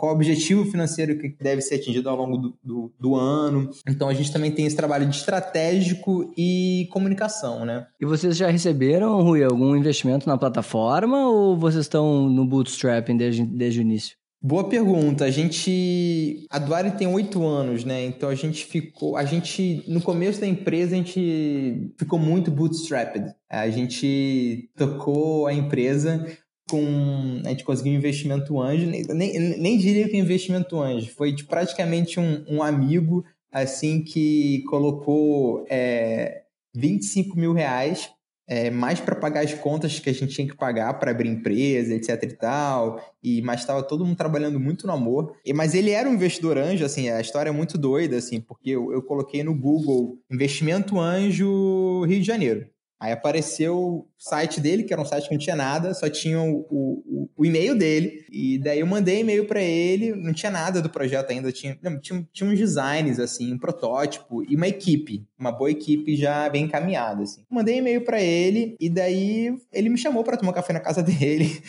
qual 0.00 0.12
o 0.12 0.14
objetivo 0.14 0.64
financeiro 0.64 1.18
que 1.18 1.28
deve 1.28 1.60
ser 1.60 1.74
atingido 1.74 2.08
ao 2.08 2.16
longo 2.16 2.38
do, 2.38 2.58
do, 2.64 2.92
do, 2.98 3.14
ano. 3.14 3.68
Então 3.86 4.08
a 4.08 4.14
gente 4.14 4.32
também 4.32 4.50
tem 4.50 4.64
esse 4.64 4.74
trabalho 4.74 5.06
de 5.06 5.14
estratégico 5.14 6.32
e 6.38 6.88
comunicação, 6.90 7.66
né? 7.66 7.86
E 8.00 8.06
vocês 8.06 8.34
já 8.34 8.48
receberam, 8.48 9.22
Rui, 9.22 9.44
algum 9.44 9.76
investimento 9.76 10.26
na 10.26 10.38
plataforma 10.38 11.28
ou 11.28 11.54
vocês 11.54 11.84
estão 11.84 12.30
no 12.30 12.46
bootstrapping 12.46 13.18
desde, 13.18 13.44
desde 13.44 13.80
o 13.80 13.82
início? 13.82 14.16
Boa 14.42 14.66
pergunta. 14.66 15.26
A 15.26 15.30
gente. 15.30 16.46
A 16.48 16.58
Duari 16.58 16.92
tem 16.92 17.06
oito 17.06 17.46
anos, 17.46 17.84
né? 17.84 18.06
Então 18.06 18.30
a 18.30 18.34
gente 18.34 18.64
ficou. 18.64 19.18
A 19.18 19.24
gente. 19.26 19.84
No 19.86 20.00
começo 20.00 20.40
da 20.40 20.46
empresa, 20.46 20.94
a 20.94 20.96
gente 20.96 21.92
ficou 21.98 22.18
muito 22.18 22.50
bootstrapped. 22.50 23.34
A 23.50 23.68
gente 23.68 24.70
tocou 24.74 25.46
a 25.46 25.52
empresa 25.52 26.26
com. 26.70 27.42
A 27.44 27.48
gente 27.50 27.64
conseguiu 27.64 27.92
um 27.92 27.96
investimento 27.96 28.60
anjo, 28.60 28.86
nem, 28.86 29.02
nem, 29.04 29.58
nem 29.58 29.78
diria 29.78 30.08
que 30.08 30.16
investimento 30.16 30.80
anjo, 30.80 31.10
foi 31.14 31.32
de 31.32 31.44
praticamente 31.44 32.20
um, 32.20 32.44
um 32.48 32.62
amigo 32.62 33.24
assim 33.52 34.02
que 34.02 34.62
colocou 34.68 35.64
é, 35.68 36.42
25 36.74 37.36
mil 37.36 37.52
reais 37.52 38.10
é, 38.50 38.68
mais 38.68 38.98
para 38.98 39.14
pagar 39.14 39.44
as 39.44 39.54
contas 39.54 40.00
que 40.00 40.10
a 40.10 40.12
gente 40.12 40.34
tinha 40.34 40.48
que 40.48 40.56
pagar 40.56 40.94
para 40.98 41.12
abrir 41.12 41.28
empresa, 41.28 41.94
etc 41.94 42.20
e 42.24 42.36
tal. 42.36 43.00
E 43.22 43.40
mas 43.42 43.60
estava 43.60 43.80
todo 43.80 44.04
mundo 44.04 44.16
trabalhando 44.16 44.58
muito 44.58 44.88
no 44.88 44.92
amor. 44.92 45.36
E, 45.46 45.52
mas 45.52 45.72
ele 45.72 45.92
era 45.92 46.08
um 46.08 46.14
investidor 46.14 46.58
anjo, 46.58 46.84
assim, 46.84 47.08
a 47.08 47.20
história 47.20 47.50
é 47.50 47.52
muito 47.52 47.78
doida, 47.78 48.16
assim, 48.16 48.40
porque 48.40 48.70
eu, 48.70 48.92
eu 48.92 49.02
coloquei 49.02 49.44
no 49.44 49.54
Google 49.54 50.18
investimento 50.28 50.98
anjo 50.98 52.04
Rio 52.06 52.18
de 52.18 52.26
Janeiro. 52.26 52.66
Aí 53.00 53.12
apareceu 53.12 53.78
o 53.78 54.06
site 54.18 54.60
dele, 54.60 54.82
que 54.82 54.92
era 54.92 55.00
um 55.00 55.06
site 55.06 55.26
que 55.26 55.34
não 55.34 55.40
tinha 55.40 55.56
nada, 55.56 55.94
só 55.94 56.06
tinha 56.10 56.38
o, 56.38 56.66
o, 56.70 57.30
o 57.34 57.46
e-mail 57.46 57.74
dele. 57.74 58.26
E 58.30 58.58
daí 58.58 58.80
eu 58.80 58.86
mandei 58.86 59.20
e-mail 59.20 59.46
para 59.46 59.62
ele, 59.62 60.14
não 60.14 60.34
tinha 60.34 60.52
nada 60.52 60.82
do 60.82 60.90
projeto 60.90 61.30
ainda, 61.30 61.50
tinha, 61.50 61.78
não, 61.82 61.98
tinha, 61.98 62.28
tinha 62.30 62.50
uns 62.50 62.58
designs, 62.58 63.18
assim, 63.18 63.54
um 63.54 63.58
protótipo 63.58 64.44
e 64.46 64.54
uma 64.54 64.68
equipe, 64.68 65.26
uma 65.40 65.50
boa 65.50 65.70
equipe 65.70 66.14
já 66.14 66.48
bem 66.50 66.64
encaminhada, 66.64 67.22
assim. 67.22 67.42
Mandei 67.50 67.78
e-mail 67.78 68.04
para 68.04 68.20
ele 68.20 68.76
e 68.78 68.90
daí 68.90 69.56
ele 69.72 69.88
me 69.88 69.96
chamou 69.96 70.22
para 70.22 70.36
tomar 70.36 70.52
café 70.52 70.72
na 70.74 70.80
casa 70.80 71.02
dele. 71.02 71.62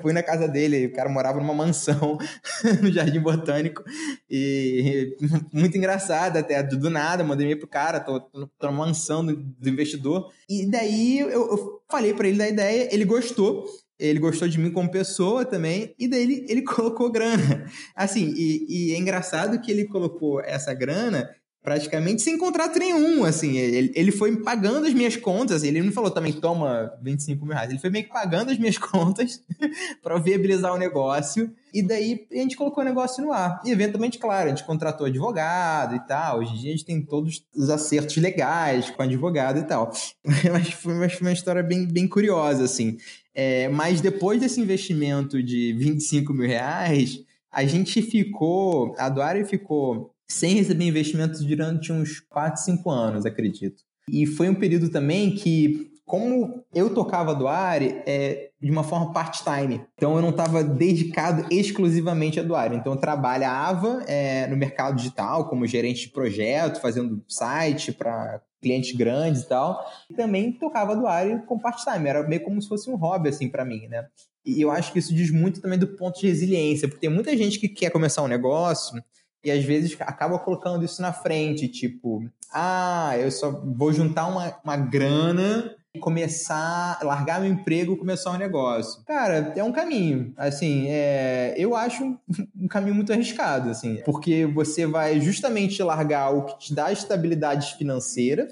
fui 0.00 0.12
na 0.12 0.22
casa 0.22 0.46
dele, 0.46 0.86
o 0.86 0.92
cara 0.92 1.08
morava 1.08 1.40
numa 1.40 1.52
mansão 1.52 2.16
no 2.80 2.92
Jardim 2.92 3.20
Botânico 3.20 3.82
e 4.30 5.16
muito 5.52 5.76
engraçado 5.76 6.36
até, 6.36 6.62
do 6.62 6.88
nada, 6.88 7.24
mandei 7.24 7.44
e-mail 7.44 7.58
pro 7.58 7.68
cara, 7.68 7.98
tô, 7.98 8.20
tô, 8.20 8.46
tô 8.46 8.72
mansão 8.72 9.26
do, 9.26 9.34
do 9.34 9.68
investidor. 9.68 10.30
E 10.48 10.70
daí 10.70 11.18
eu, 11.18 11.30
eu 11.30 11.82
falei 11.90 12.14
para 12.14 12.28
ele 12.28 12.38
da 12.38 12.48
ideia, 12.48 12.88
ele 12.92 13.04
gostou. 13.04 13.66
Ele 13.98 14.18
gostou 14.18 14.46
de 14.46 14.58
mim 14.58 14.70
como 14.70 14.90
pessoa 14.90 15.42
também, 15.42 15.94
e 15.98 16.06
daí 16.06 16.22
ele, 16.22 16.46
ele 16.50 16.62
colocou 16.62 17.10
grana. 17.10 17.64
Assim, 17.94 18.34
e, 18.36 18.66
e 18.68 18.92
é 18.92 18.98
engraçado 18.98 19.58
que 19.58 19.70
ele 19.70 19.86
colocou 19.86 20.38
essa 20.42 20.74
grana 20.74 21.34
praticamente 21.66 22.22
sem 22.22 22.38
contrato 22.38 22.78
nenhum, 22.78 23.24
assim, 23.24 23.56
ele, 23.56 23.90
ele 23.96 24.12
foi 24.12 24.36
pagando 24.36 24.86
as 24.86 24.94
minhas 24.94 25.16
contas, 25.16 25.64
ele 25.64 25.82
não 25.82 25.90
falou 25.90 26.12
também, 26.12 26.32
toma 26.32 26.92
25 27.02 27.44
mil 27.44 27.52
reais, 27.52 27.70
ele 27.70 27.80
foi 27.80 27.90
meio 27.90 28.04
que 28.04 28.12
pagando 28.12 28.52
as 28.52 28.58
minhas 28.58 28.78
contas 28.78 29.42
para 30.00 30.16
viabilizar 30.16 30.72
o 30.72 30.78
negócio, 30.78 31.52
e 31.74 31.82
daí 31.82 32.24
a 32.30 32.36
gente 32.36 32.56
colocou 32.56 32.84
o 32.84 32.86
negócio 32.86 33.24
no 33.24 33.32
ar. 33.32 33.60
E 33.64 33.72
eventualmente, 33.72 34.16
claro, 34.16 34.46
a 34.46 34.50
gente 34.50 34.62
contratou 34.62 35.08
advogado 35.08 35.96
e 35.96 36.06
tal, 36.06 36.38
hoje 36.38 36.52
em 36.52 36.56
dia 36.56 36.68
a 36.68 36.76
gente 36.76 36.84
tem 36.84 37.02
todos 37.02 37.44
os 37.52 37.68
acertos 37.68 38.16
legais 38.18 38.88
com 38.90 39.02
advogado 39.02 39.58
e 39.58 39.64
tal, 39.64 39.90
mas 40.52 40.70
foi, 40.70 40.94
mas 40.94 41.14
foi 41.14 41.26
uma 41.26 41.32
história 41.32 41.64
bem, 41.64 41.84
bem 41.84 42.06
curiosa, 42.06 42.62
assim. 42.62 42.96
É, 43.34 43.68
mas 43.70 44.00
depois 44.00 44.40
desse 44.40 44.60
investimento 44.60 45.42
de 45.42 45.72
25 45.72 46.32
mil 46.32 46.46
reais, 46.46 47.24
a 47.50 47.64
gente 47.64 48.00
ficou, 48.02 48.94
a 48.98 49.08
Doari 49.08 49.44
ficou 49.44 50.14
sem 50.28 50.54
receber 50.54 50.84
investimentos 50.84 51.44
durante 51.44 51.92
uns 51.92 52.20
4, 52.20 52.62
5 52.62 52.90
anos, 52.90 53.26
acredito. 53.26 53.82
E 54.08 54.26
foi 54.26 54.48
um 54.48 54.54
período 54.54 54.88
também 54.88 55.34
que, 55.34 55.90
como 56.04 56.64
eu 56.74 56.94
tocava 56.94 57.34
do 57.34 57.48
Ari, 57.48 58.02
é, 58.06 58.50
de 58.60 58.70
uma 58.70 58.84
forma 58.84 59.12
part-time. 59.12 59.84
Então 59.96 60.14
eu 60.16 60.22
não 60.22 60.30
estava 60.30 60.62
dedicado 60.62 61.46
exclusivamente 61.50 62.38
a 62.38 62.42
Doário. 62.42 62.76
Então 62.76 62.92
eu 62.92 62.98
trabalhava 62.98 64.02
é, 64.06 64.46
no 64.46 64.56
mercado 64.56 64.96
digital 64.96 65.48
como 65.48 65.66
gerente 65.66 66.02
de 66.02 66.08
projeto, 66.10 66.80
fazendo 66.80 67.22
site 67.28 67.92
para 67.92 68.40
clientes 68.62 68.96
grandes 68.96 69.42
e 69.42 69.48
tal. 69.48 69.84
E 70.08 70.14
também 70.14 70.52
tocava 70.52 70.96
Doário 70.96 71.42
com 71.46 71.58
part-time. 71.58 72.08
Era 72.08 72.26
meio 72.26 72.42
como 72.42 72.62
se 72.62 72.68
fosse 72.68 72.88
um 72.88 72.96
hobby 72.96 73.28
assim 73.28 73.48
para 73.48 73.64
mim, 73.64 73.86
né? 73.88 74.06
E 74.44 74.60
eu 74.60 74.70
acho 74.70 74.92
que 74.92 75.00
isso 75.00 75.12
diz 75.12 75.30
muito 75.32 75.60
também 75.60 75.78
do 75.78 75.88
ponto 75.88 76.20
de 76.20 76.28
resiliência, 76.28 76.86
porque 76.86 77.00
tem 77.00 77.10
muita 77.10 77.36
gente 77.36 77.58
que 77.58 77.68
quer 77.68 77.90
começar 77.90 78.22
um 78.22 78.28
negócio 78.28 79.02
e 79.46 79.50
às 79.50 79.64
vezes 79.64 79.96
acaba 80.00 80.40
colocando 80.40 80.84
isso 80.84 81.00
na 81.00 81.12
frente, 81.12 81.68
tipo, 81.68 82.28
ah, 82.52 83.14
eu 83.16 83.30
só 83.30 83.50
vou 83.50 83.92
juntar 83.92 84.26
uma, 84.26 84.52
uma 84.64 84.76
grana 84.76 85.72
e 85.94 86.00
começar, 86.00 86.98
largar 87.00 87.40
meu 87.40 87.48
emprego 87.48 87.94
e 87.94 87.96
começar 87.96 88.32
um 88.32 88.38
negócio. 88.38 89.04
Cara, 89.04 89.52
é 89.54 89.62
um 89.62 89.70
caminho. 89.70 90.34
Assim, 90.36 90.86
é, 90.88 91.54
eu 91.56 91.76
acho 91.76 92.02
um, 92.60 92.66
caminho 92.66 92.96
muito 92.96 93.12
arriscado, 93.12 93.70
assim, 93.70 94.02
porque 94.04 94.46
você 94.46 94.84
vai 94.84 95.20
justamente 95.20 95.80
largar 95.80 96.30
o 96.30 96.44
que 96.44 96.58
te 96.58 96.74
dá 96.74 96.90
estabilidade 96.90 97.76
financeira, 97.76 98.48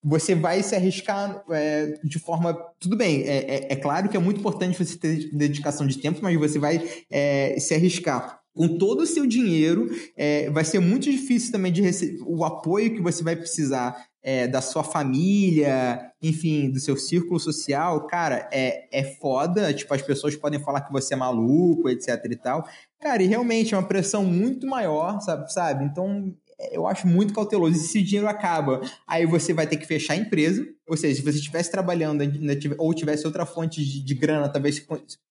você 0.00 0.36
vai 0.36 0.62
se 0.62 0.76
arriscar 0.76 1.42
é, 1.50 1.98
de 2.04 2.20
forma. 2.20 2.54
Tudo 2.78 2.96
bem, 2.96 3.22
é, 3.22 3.38
é, 3.38 3.72
é, 3.72 3.76
claro 3.76 4.08
que 4.08 4.16
é 4.16 4.20
muito 4.20 4.38
importante 4.38 4.78
você 4.78 4.96
ter 4.96 5.30
dedicação 5.32 5.84
de 5.84 5.98
tempo, 5.98 6.20
mas 6.22 6.38
você 6.38 6.60
vai 6.60 6.88
é, 7.10 7.58
se 7.58 7.74
arriscar 7.74 8.37
com 8.58 8.76
todo 8.76 9.02
o 9.02 9.06
seu 9.06 9.24
dinheiro, 9.24 9.88
é, 10.16 10.50
vai 10.50 10.64
ser 10.64 10.80
muito 10.80 11.04
difícil 11.04 11.52
também 11.52 11.70
de 11.70 11.80
receber 11.80 12.18
o 12.26 12.44
apoio 12.44 12.92
que 12.92 13.00
você 13.00 13.22
vai 13.22 13.36
precisar 13.36 14.04
é, 14.20 14.48
da 14.48 14.60
sua 14.60 14.82
família, 14.82 16.10
enfim, 16.20 16.68
do 16.68 16.80
seu 16.80 16.96
círculo 16.96 17.38
social, 17.38 18.04
cara, 18.08 18.48
é, 18.52 18.88
é 18.90 19.04
foda. 19.04 19.72
Tipo, 19.72 19.94
as 19.94 20.02
pessoas 20.02 20.34
podem 20.34 20.58
falar 20.58 20.80
que 20.80 20.92
você 20.92 21.14
é 21.14 21.16
maluco, 21.16 21.88
etc 21.88 22.20
e 22.28 22.36
tal. 22.36 22.66
Cara, 23.00 23.22
e 23.22 23.26
realmente 23.26 23.74
é 23.74 23.78
uma 23.78 23.86
pressão 23.86 24.24
muito 24.24 24.66
maior, 24.66 25.20
sabe? 25.20 25.52
sabe? 25.52 25.84
Então, 25.84 26.34
eu 26.72 26.86
acho 26.86 27.06
muito 27.06 27.32
cauteloso. 27.32 27.76
E 27.76 27.78
se 27.78 27.98
o 28.00 28.04
dinheiro 28.04 28.28
acaba, 28.28 28.80
aí 29.06 29.24
você 29.24 29.52
vai 29.52 29.66
ter 29.66 29.76
que 29.76 29.86
fechar 29.86 30.14
a 30.14 30.16
empresa. 30.16 30.66
Ou 30.88 30.96
seja, 30.96 31.16
se 31.16 31.22
você 31.22 31.36
estivesse 31.36 31.70
trabalhando 31.70 32.24
ou 32.78 32.94
tivesse 32.94 33.26
outra 33.26 33.44
fonte 33.44 33.84
de, 33.84 34.02
de, 34.02 34.14
grana, 34.14 34.48
talvez 34.48 34.84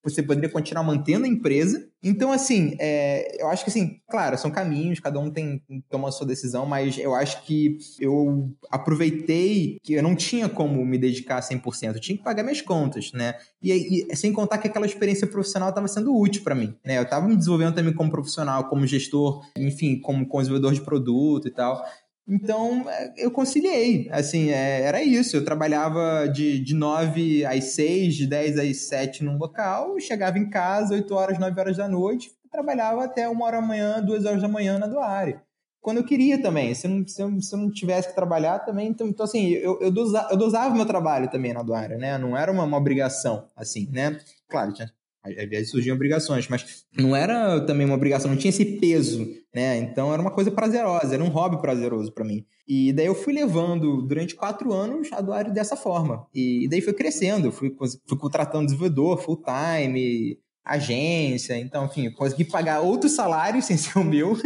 você 0.04 0.22
poderia 0.22 0.50
continuar 0.50 0.84
mantendo 0.84 1.26
a 1.26 1.28
empresa. 1.28 1.90
Então, 2.04 2.32
assim, 2.32 2.76
é, 2.80 3.42
eu 3.42 3.48
acho 3.48 3.64
que, 3.64 3.72
assim, 3.72 4.00
claro, 4.08 4.38
são 4.38 4.52
caminhos, 4.52 5.00
cada 5.00 5.20
um 5.20 5.32
tem 5.32 5.60
toma 5.90 6.10
a 6.10 6.12
sua 6.12 6.28
decisão, 6.28 6.68
mas 6.68 7.00
eu 7.00 7.16
acho 7.16 7.42
que 7.42 7.80
eu 8.00 8.52
aproveitei 8.70 9.80
que 9.82 9.94
eu 9.94 10.04
não 10.04 10.16
tinha 10.16 10.48
como 10.48 10.86
me 10.86 10.96
dedicar 10.96 11.42
100%, 11.42 11.96
eu 11.96 12.00
tinha 12.00 12.18
que 12.20 12.24
pagar 12.24 12.44
minhas 12.44 12.62
contas, 12.62 13.12
né? 13.12 13.34
E, 13.60 14.06
e 14.12 14.16
sem 14.16 14.32
contar 14.32 14.60
que 14.60 14.68
aquela 14.68 14.86
experiência 14.86 15.26
profissional 15.26 15.70
estava 15.70 15.88
sendo 15.88 16.16
útil 16.16 16.44
para 16.44 16.54
mim, 16.54 16.76
né? 16.86 17.00
Eu 17.00 17.04
estava 17.04 17.28
me 17.28 17.36
desenvolvendo 17.36 17.74
também 17.74 17.94
como 17.94 18.12
profissional, 18.12 18.70
como 18.70 18.86
gestor, 18.86 19.44
enfim, 19.58 20.00
como 20.00 20.24
desenvolvedor 20.24 20.72
de 20.72 20.82
produto 20.82 21.17
e 21.48 21.52
tal. 21.52 21.84
Então, 22.28 22.90
é, 22.90 23.14
eu 23.18 23.32
conciliei. 23.32 24.10
Assim, 24.12 24.50
é, 24.50 24.82
era 24.82 25.02
isso. 25.02 25.38
Eu 25.38 25.46
trabalhava 25.46 26.28
de, 26.28 26.60
de 26.60 26.76
9 26.76 27.46
às 27.46 27.64
6, 27.66 28.16
de 28.16 28.28
10 28.28 28.60
às 28.60 28.78
7 28.88 29.24
num 29.24 29.38
local, 29.38 29.98
chegava 30.00 30.38
em 30.38 30.50
casa 30.50 30.94
8 30.94 31.14
horas, 31.14 31.40
9 31.40 31.60
horas 31.60 31.78
da 31.78 31.88
noite, 31.88 32.30
trabalhava 32.52 33.06
até 33.06 33.30
uma 33.30 33.46
hora 33.46 33.62
da 33.62 33.66
manhã, 33.66 34.02
2 34.02 34.26
horas 34.26 34.42
da 34.42 34.48
manhã 34.48 34.78
na 34.78 34.88
Doare. 34.88 35.40
Quando 35.80 35.98
eu 35.98 36.04
queria 36.04 36.42
também. 36.42 36.76
Se 36.76 36.86
eu 36.86 36.92
não, 36.92 37.08
se 37.08 37.22
eu, 37.22 37.42
se 37.42 37.56
eu 37.56 37.60
não 37.60 37.72
tivesse 37.72 38.10
que 38.10 38.16
trabalhar 38.16 38.60
também. 38.60 38.90
Então, 38.90 39.08
então 39.08 39.24
assim, 39.24 39.52
eu, 39.52 39.80
eu, 39.80 39.90
dosava, 39.90 40.28
eu 40.32 40.38
dosava 40.38 40.76
meu 40.76 40.86
trabalho 40.86 41.30
também 41.30 41.54
na 41.54 41.64
Doare, 41.64 41.96
né? 41.96 42.18
Não 42.18 42.36
era 42.36 42.52
uma, 42.52 42.66
uma 42.66 42.78
obrigação, 42.78 43.48
assim, 43.56 43.90
né? 43.90 44.20
Claro, 44.50 44.74
tinha 44.74 44.92
às 45.38 45.50
vezes 45.50 45.72
surgiam 45.72 45.96
obrigações, 45.96 46.48
mas 46.48 46.86
não 46.98 47.16
era 47.16 47.60
também 47.62 47.86
uma 47.86 47.96
obrigação, 47.96 48.32
não 48.32 48.38
tinha 48.38 48.50
esse 48.50 48.66
peso, 48.66 49.28
né? 49.54 49.78
Então 49.78 50.14
era 50.14 50.22
uma 50.22 50.32
coisa 50.32 50.52
prazerosa, 50.52 51.14
era 51.14 51.24
um 51.24 51.30
hobby 51.30 51.62
prazeroso 51.62 52.12
para 52.12 52.26
mim. 52.26 52.46
E 52.68 52.92
daí 52.92 53.06
eu 53.06 53.16
fui 53.16 53.34
levando 53.34 54.02
durante 54.02 54.36
quatro 54.36 54.74
anos 54.74 55.12
a 55.14 55.22
Duário 55.22 55.54
dessa 55.54 55.76
forma. 55.76 56.28
E 56.34 56.68
daí 56.70 56.82
foi 56.82 56.94
crescendo, 56.94 57.52
fui, 57.52 57.74
fui 58.06 58.18
contratando 58.18 58.66
desenvolvedor 58.66 59.18
full 59.18 59.42
time, 59.42 60.38
agência, 60.74 61.58
então, 61.58 61.86
enfim, 61.86 62.10
consegui 62.12 62.46
pagar 62.46 62.82
outros 62.82 63.14
salários 63.14 63.66
sem 63.66 63.78
ser 63.78 63.98
o 63.98 64.04
meu, 64.04 64.38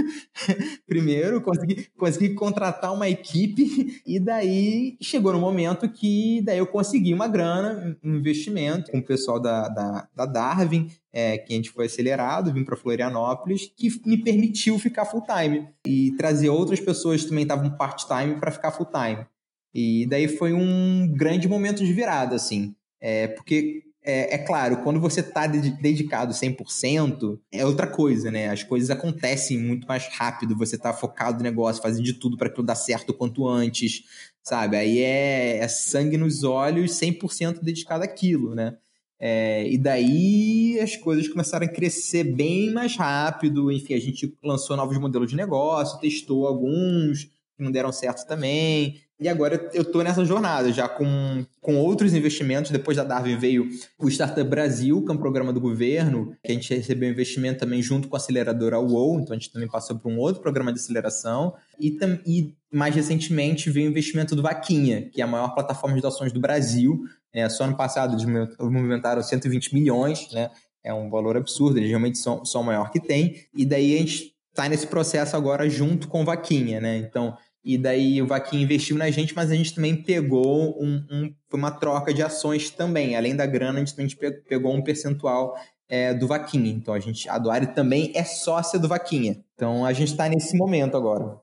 primeiro, 0.88 1.42
consegui, 1.42 1.88
consegui 1.98 2.34
contratar 2.34 2.94
uma 2.94 3.10
equipe, 3.10 4.02
e 4.06 4.20
daí 4.20 4.98
chegou 5.02 5.34
no 5.34 5.40
momento 5.40 5.90
que 5.90 6.42
daí 6.44 6.58
eu 6.58 6.68
consegui 6.68 7.14
uma 7.14 7.28
grana, 7.28 7.98
um 8.04 8.16
investimento 8.16 8.92
com 8.92 9.00
o 9.00 9.06
pessoal 9.06 9.40
da, 9.40 9.68
da, 9.68 10.08
da 10.16 10.26
Darwin, 10.26 10.90
é, 11.14 11.38
que 11.38 11.54
a 11.54 11.56
gente 11.56 11.72
foi 11.72 11.86
acelerado, 11.86 12.54
vim 12.54 12.64
para 12.64 12.78
Florianópolis, 12.78 13.72
que 13.76 13.90
me 14.06 14.18
permitiu 14.18 14.80
ficar 14.80 15.06
full 15.06 15.24
time 15.24 15.68
e 15.86 16.12
trazer 16.18 16.50
outras 16.50 16.80
pessoas 16.80 17.24
que 17.24 17.30
também 17.30 17.44
estavam 17.44 17.70
part 17.78 18.06
time 18.08 18.40
para 18.40 18.52
ficar 18.52 18.72
full 18.72 18.88
time. 18.88 19.26
E 19.74 20.06
daí 20.06 20.28
foi 20.28 20.54
um 20.54 21.08
grande 21.14 21.48
momento 21.48 21.84
de 21.84 21.94
virada, 21.94 22.36
assim, 22.36 22.76
é, 23.00 23.28
porque 23.28 23.84
é, 24.04 24.36
é, 24.36 24.38
claro, 24.40 24.78
quando 24.78 25.00
você 25.00 25.20
está 25.20 25.46
dedicado 25.46 26.34
100%, 26.34 27.40
é 27.52 27.66
outra 27.66 27.86
coisa, 27.86 28.32
né? 28.32 28.50
As 28.50 28.64
coisas 28.64 28.90
acontecem 28.90 29.60
muito 29.60 29.88
mais 29.88 30.08
rápido, 30.08 30.58
você 30.58 30.76
está 30.76 30.92
focado 30.92 31.38
no 31.38 31.44
negócio, 31.44 31.82
fazendo 31.82 32.04
de 32.04 32.14
tudo 32.14 32.36
para 32.36 32.48
aquilo 32.48 32.66
dar 32.66 32.76
certo 32.76 33.14
quanto 33.14 33.48
antes, 33.48 34.04
sabe? 34.42 34.76
Aí 34.76 35.00
é, 35.00 35.58
é 35.58 35.68
sangue 35.68 36.18
nos 36.18 36.44
olhos, 36.44 36.92
100% 36.94 37.60
dedicado 37.62 38.04
àquilo, 38.04 38.56
né? 38.56 38.76
É, 39.20 39.70
e 39.70 39.78
daí 39.78 40.80
as 40.82 40.96
coisas 40.96 41.28
começaram 41.28 41.68
a 41.68 41.70
crescer 41.70 42.24
bem 42.24 42.72
mais 42.72 42.96
rápido. 42.96 43.72
Enfim, 43.72 43.94
a 43.94 44.00
gente 44.00 44.36
lançou 44.44 44.76
novos 44.76 44.98
modelos 44.98 45.30
de 45.30 45.36
negócio, 45.36 46.00
testou 46.00 46.48
alguns 46.48 47.26
que 47.26 47.64
não 47.64 47.72
deram 47.72 47.92
certo 47.92 48.26
também. 48.26 49.00
E 49.22 49.30
agora 49.30 49.70
eu 49.72 49.84
estou 49.84 50.04
nessa 50.04 50.26
jornada, 50.26 50.74
já 50.74 50.90
com, 50.90 51.46
com 51.62 51.78
outros 51.78 52.12
investimentos. 52.16 52.72
Depois 52.72 52.98
da 52.98 53.04
Darwin 53.04 53.38
veio 53.38 53.70
o 54.00 54.10
Startup 54.10 54.50
Brasil, 54.50 55.06
que 55.06 55.12
é 55.12 55.14
um 55.14 55.18
programa 55.18 55.54
do 55.54 55.62
governo, 55.62 56.36
que 56.44 56.52
a 56.52 56.56
gente 56.56 56.74
recebeu 56.74 57.08
investimento 57.08 57.60
também 57.60 57.84
junto 57.84 58.08
com 58.08 58.16
a 58.16 58.18
aceleradora 58.18 58.80
UOL, 58.80 59.20
então 59.20 59.36
a 59.36 59.40
gente 59.40 59.52
também 59.52 59.70
passou 59.70 60.00
por 60.00 60.12
um 60.12 60.18
outro 60.18 60.42
programa 60.42 60.74
de 60.74 60.80
aceleração. 60.80 61.54
E, 61.80 62.00
e 62.26 62.56
mais 62.74 62.96
recentemente 62.96 63.70
veio 63.70 63.86
o 63.86 63.92
investimento 63.92 64.36
do 64.36 64.42
Vaquinha, 64.42 65.08
que 65.12 65.22
é 65.22 65.24
a 65.24 65.28
maior 65.28 65.54
plataforma 65.54 65.96
de 65.96 66.02
doações 66.02 66.34
do 66.34 66.40
Brasil. 66.40 67.04
É, 67.32 67.48
só 67.48 67.66
ano 67.66 67.78
passado 67.78 68.16
eles 68.16 68.26
movimentaram 68.60 69.22
120 69.22 69.72
milhões, 69.72 70.32
né? 70.32 70.50
É 70.84 70.92
um 70.92 71.12
valor 71.12 71.38
absurdo, 71.38 71.78
eles 71.78 71.90
realmente 71.90 72.18
são, 72.18 72.44
são 72.44 72.62
o 72.62 72.66
maior 72.66 72.90
que 72.90 73.00
tem. 73.00 73.36
E 73.56 73.68
daí 73.68 73.94
a 73.94 74.00
gente 74.00 74.34
está 74.50 74.68
nesse 74.68 74.88
processo 74.88 75.36
agora 75.38 75.70
junto 75.70 76.08
com 76.08 76.24
o 76.24 76.26
Vaquinha, 76.26 76.82
né? 76.82 76.98
Então, 76.98 77.38
e 77.64 77.78
daí 77.78 78.22
o 78.22 78.28
Vaquinha 78.28 78.64
investiu 78.64 78.98
na 78.98 79.10
gente, 79.12 79.36
mas 79.36 79.52
a 79.52 79.56
gente 79.56 79.76
também 79.76 79.96
pegou 79.96 80.82
um, 80.82 81.06
um, 81.12 81.36
foi 81.50 81.60
uma 81.60 81.72
troca 81.72 82.14
de 82.14 82.24
ações 82.24 82.72
também. 82.72 83.16
Além 83.16 83.36
da 83.36 83.46
grana, 83.46 83.80
a 83.80 83.86
gente 83.86 83.96
também 83.96 84.42
pegou 84.48 84.74
um 84.74 84.82
percentual 84.82 85.56
é, 85.88 86.14
do 86.14 86.28
Vaquinha. 86.28 86.72
Então 86.72 86.94
a 86.94 87.00
gente, 87.00 87.30
a 87.30 87.38
Duari 87.38 87.68
também 87.68 88.12
é 88.16 88.24
sócia 88.24 88.80
do 88.80 88.88
Vaquinha. 88.88 89.44
Então 89.54 89.86
a 89.86 89.94
gente 89.94 90.12
está 90.12 90.28
nesse 90.28 90.58
momento 90.58 90.98
agora. 90.98 91.40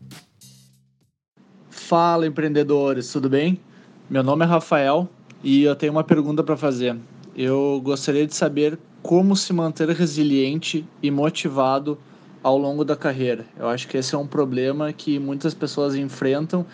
Fala, 1.68 2.24
empreendedores, 2.24 3.10
tudo 3.10 3.28
bem? 3.28 3.60
Meu 4.08 4.22
nome 4.22 4.44
é 4.44 4.48
Rafael 4.48 5.10
e 5.44 5.62
eu 5.62 5.76
tenho 5.76 5.92
uma 5.92 6.02
pergunta 6.02 6.42
para 6.42 6.56
fazer. 6.56 6.96
Eu 7.36 7.80
gostaria 7.84 8.26
de 8.26 8.34
saber 8.34 8.78
como 9.02 9.36
se 9.36 9.52
manter 9.52 9.90
resiliente 9.90 10.88
e 11.02 11.10
motivado 11.10 11.98
ao 12.42 12.56
longo 12.56 12.82
da 12.84 12.96
carreira. 12.96 13.44
Eu 13.58 13.68
acho 13.68 13.86
que 13.86 13.98
esse 13.98 14.14
é 14.14 14.18
um 14.18 14.26
problema 14.26 14.90
que 14.92 15.18
muitas 15.18 15.52
pessoas 15.52 15.94
enfrentam 15.94 16.64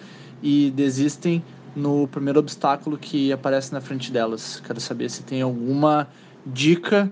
e 0.41 0.71
desistem 0.71 1.43
no 1.75 2.07
primeiro 2.07 2.39
obstáculo 2.39 2.97
que 2.97 3.33
aparece 3.33 3.73
na 3.73 3.81
frente 3.81 4.13
delas. 4.13 4.61
Quero 4.61 4.81
saber 4.81 5.11
se 5.11 5.25
tem 5.25 5.43
alguma 5.43 6.09
dica 6.47 7.11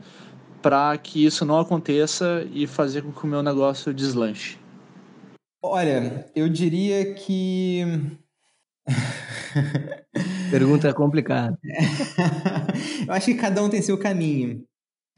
para 0.62 0.96
que 0.96 1.24
isso 1.24 1.44
não 1.44 1.58
aconteça 1.58 2.46
e 2.52 2.66
fazer 2.66 3.02
com 3.02 3.10
que 3.10 3.24
o 3.24 3.26
meu 3.26 3.42
negócio 3.42 3.92
deslanche. 3.92 4.58
Olha, 5.60 6.24
eu 6.36 6.48
diria 6.48 7.14
que 7.14 7.84
Pergunta 10.50 10.92
complicada. 10.94 11.58
eu 13.06 13.12
acho 13.12 13.26
que 13.26 13.34
cada 13.34 13.62
um 13.62 13.68
tem 13.68 13.82
seu 13.82 13.98
caminho, 13.98 14.64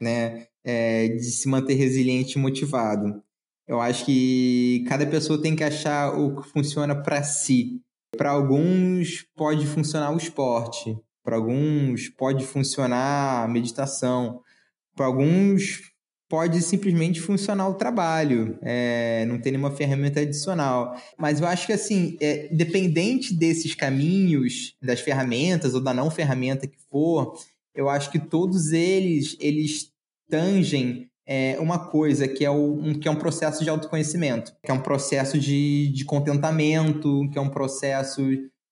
né? 0.01 0.47
É, 0.63 1.07
de 1.07 1.23
se 1.23 1.47
manter 1.47 1.73
resiliente 1.73 2.37
e 2.37 2.41
motivado. 2.41 3.21
Eu 3.67 3.79
acho 3.79 4.05
que 4.05 4.83
cada 4.87 5.05
pessoa 5.05 5.41
tem 5.41 5.55
que 5.55 5.63
achar 5.63 6.11
o 6.17 6.35
que 6.35 6.49
funciona 6.49 6.95
para 6.95 7.23
si. 7.23 7.81
Para 8.17 8.31
alguns 8.31 9.25
pode 9.35 9.65
funcionar 9.65 10.11
o 10.11 10.17
esporte, 10.17 10.97
para 11.23 11.37
alguns 11.37 12.09
pode 12.09 12.45
funcionar 12.45 13.43
a 13.43 13.47
meditação, 13.47 14.41
para 14.95 15.05
alguns 15.05 15.90
pode 16.31 16.61
simplesmente 16.61 17.19
funcionar 17.19 17.67
o 17.67 17.73
trabalho, 17.73 18.57
é, 18.61 19.25
não 19.25 19.37
tem 19.37 19.51
nenhuma 19.51 19.69
ferramenta 19.69 20.21
adicional. 20.21 20.95
Mas 21.17 21.41
eu 21.41 21.45
acho 21.45 21.67
que, 21.67 21.73
assim, 21.73 22.15
é, 22.21 22.47
dependente 22.49 23.33
desses 23.33 23.75
caminhos, 23.75 24.73
das 24.81 25.01
ferramentas 25.01 25.75
ou 25.75 25.81
da 25.81 25.93
não 25.93 26.09
ferramenta 26.09 26.65
que 26.65 26.77
for, 26.89 27.37
eu 27.75 27.89
acho 27.89 28.09
que 28.09 28.17
todos 28.17 28.71
eles, 28.71 29.35
eles 29.41 29.91
tangem 30.29 31.09
é, 31.27 31.57
uma 31.59 31.89
coisa 31.89 32.29
que 32.29 32.45
é, 32.45 32.49
o, 32.49 32.75
um, 32.75 32.93
que 32.93 33.09
é 33.09 33.11
um 33.11 33.17
processo 33.17 33.61
de 33.61 33.69
autoconhecimento, 33.69 34.53
que 34.63 34.71
é 34.71 34.73
um 34.73 34.81
processo 34.81 35.37
de, 35.37 35.89
de 35.89 36.05
contentamento, 36.05 37.29
que 37.29 37.37
é 37.37 37.41
um 37.41 37.49
processo 37.49 38.21